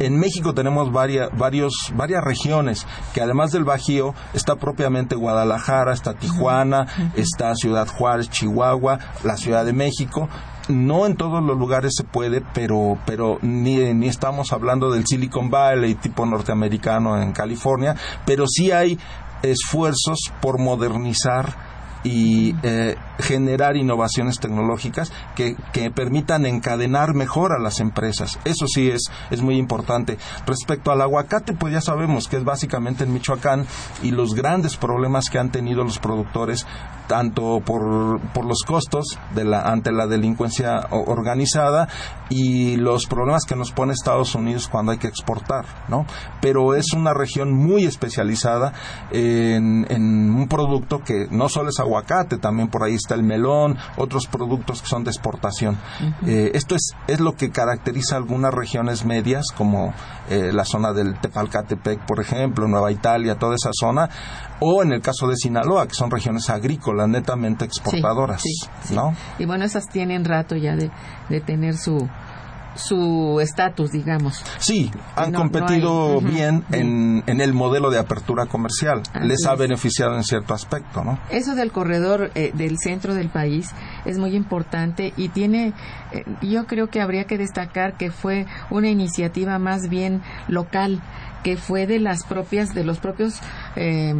[0.00, 6.14] En México tenemos varias, varios, varias regiones que además del Bajío está propiamente Guadalajara, está
[6.14, 10.28] Tijuana, está Ciudad Ciudad Juárez, Chihuahua, la Ciudad de México.
[10.68, 15.50] No en todos los lugares se puede, pero, pero ni, ni estamos hablando del Silicon
[15.50, 18.96] Valley tipo norteamericano en California, pero sí hay
[19.42, 27.80] esfuerzos por modernizar y eh, generar innovaciones tecnológicas que, que, permitan encadenar mejor a las
[27.80, 28.38] empresas.
[28.44, 30.18] Eso sí es, es muy importante.
[30.46, 33.66] Respecto al aguacate, pues ya sabemos que es básicamente en Michoacán
[34.02, 36.66] y los grandes problemas que han tenido los productores
[37.06, 41.88] tanto por, por los costos de la, ante la delincuencia organizada
[42.30, 46.06] y los problemas que nos pone Estados Unidos cuando hay que exportar, ¿no?
[46.40, 48.72] Pero es una región muy especializada
[49.10, 53.76] en, en un producto que no solo es aguacate, también por ahí está el melón,
[53.96, 55.78] otros productos que son de exportación.
[56.26, 59.92] eh, esto es, es lo que caracteriza algunas regiones medias, como
[60.30, 64.08] eh, la zona del Tepalcatepec, por ejemplo, Nueva Italia, toda esa zona,
[64.60, 68.94] o en el caso de Sinaloa, que son regiones agrícolas netamente exportadoras, sí, sí, sí.
[68.94, 69.14] ¿no?
[69.38, 70.90] Y bueno, esas tienen rato ya de,
[71.28, 72.08] de tener su
[72.76, 74.42] su estatus, digamos.
[74.58, 76.76] Sí, han no, competido no bien uh -huh.
[76.80, 79.02] en, en, el modelo de apertura comercial.
[79.12, 79.58] Así Les ha es.
[79.58, 81.18] beneficiado en cierto aspecto, ¿no?
[81.30, 83.70] Eso del corredor eh, del centro del país
[84.04, 85.72] es muy importante y tiene,
[86.12, 91.00] eh, yo creo que habría que destacar que fue una iniciativa más bien local
[91.44, 93.34] que fue de las propias de los propios
[93.76, 94.14] eh,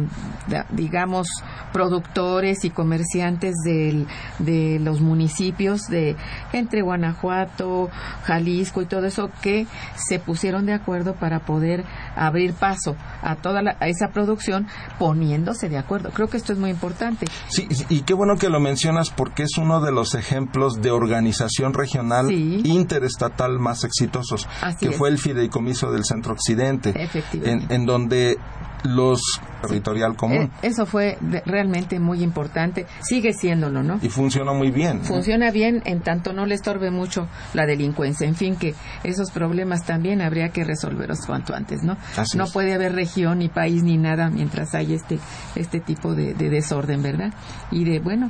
[0.71, 1.27] digamos
[1.73, 4.07] productores y comerciantes del,
[4.39, 6.15] de los municipios de
[6.53, 7.89] entre Guanajuato,
[8.23, 11.83] Jalisco y todo eso que se pusieron de acuerdo para poder
[12.15, 14.67] abrir paso a toda la, a esa producción
[14.99, 16.11] poniéndose de acuerdo.
[16.11, 17.25] Creo que esto es muy importante.
[17.49, 21.73] Sí, y qué bueno que lo mencionas porque es uno de los ejemplos de organización
[21.73, 22.61] regional sí.
[22.63, 24.97] interestatal más exitosos, Así que es.
[24.97, 26.93] fue el Fideicomiso del Centro Occidente.
[27.33, 28.37] En, en donde
[28.85, 29.19] los
[29.61, 30.51] territorial común.
[30.61, 32.85] Eh, eso fue realmente muy importante.
[33.01, 33.99] Sigue siéndolo, ¿no?
[34.01, 35.03] Y funciona muy bien.
[35.03, 38.27] Funciona bien en tanto no le estorbe mucho la delincuencia.
[38.27, 41.97] En fin, que esos problemas también habría que resolverlos cuanto antes, ¿no?
[42.15, 42.51] Así no es.
[42.51, 45.19] puede haber región ni país ni nada mientras hay este
[45.55, 47.33] este tipo de, de desorden, ¿verdad?
[47.71, 48.29] Y de, bueno,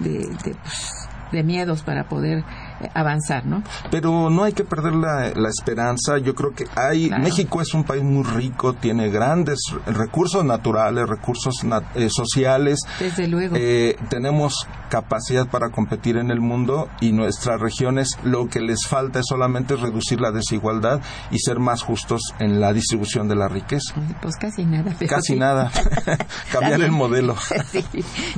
[0.00, 2.44] de, de, pues, de miedos para poder
[2.94, 3.62] avanzar, ¿no?
[3.90, 6.18] Pero no hay que perder la, la esperanza.
[6.18, 7.08] Yo creo que hay.
[7.08, 7.22] Claro.
[7.22, 12.80] México es un país muy rico, tiene grandes recursos naturales, recursos nat eh, sociales.
[12.98, 13.56] Desde luego.
[13.58, 19.20] Eh, tenemos capacidad para competir en el mundo y nuestras regiones lo que les falta
[19.20, 23.94] es solamente reducir la desigualdad y ser más justos en la distribución de la riqueza.
[24.20, 24.94] Pues casi nada.
[25.08, 25.38] Casi sí.
[25.38, 25.70] nada.
[26.52, 27.36] Cambiar el modelo.
[27.70, 27.84] sí,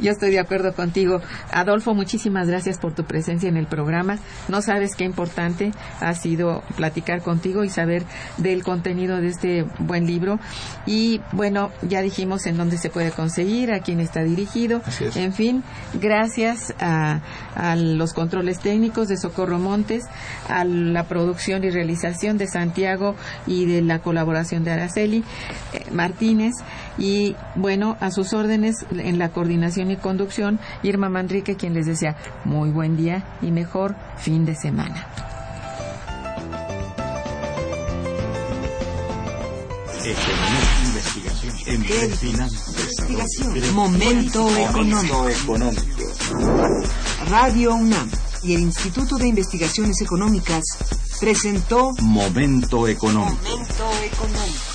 [0.00, 1.20] yo estoy de acuerdo contigo.
[1.52, 4.18] Adolfo, muchísimas gracias por tu presencia en el programa.
[4.48, 8.04] No sabes qué importante ha sido platicar contigo y saber
[8.36, 10.38] del contenido de este buen libro.
[10.86, 14.82] Y bueno, ya dijimos en dónde se puede conseguir, a quién está dirigido.
[15.00, 15.16] Es.
[15.16, 15.62] En fin,
[15.94, 17.20] gracias a,
[17.54, 20.04] a, los controles técnicos de Socorro Montes,
[20.48, 23.16] a la producción y realización de Santiago
[23.46, 25.24] y de la colaboración de Araceli
[25.72, 26.54] eh, Martínez.
[26.98, 32.16] Y bueno, a sus órdenes en la coordinación y conducción, Irma Manrique, quien les desea
[32.44, 35.06] muy buen día y mejor fin de semana.
[40.04, 45.28] Economía, investigación, empleo, finanzas, investigación, momento económico.
[45.30, 45.94] económico.
[47.30, 48.10] Radio UNAM
[48.42, 50.62] y el Instituto de Investigaciones Económicas
[51.20, 53.38] presentó Momento económico.
[53.42, 54.73] Momento económico.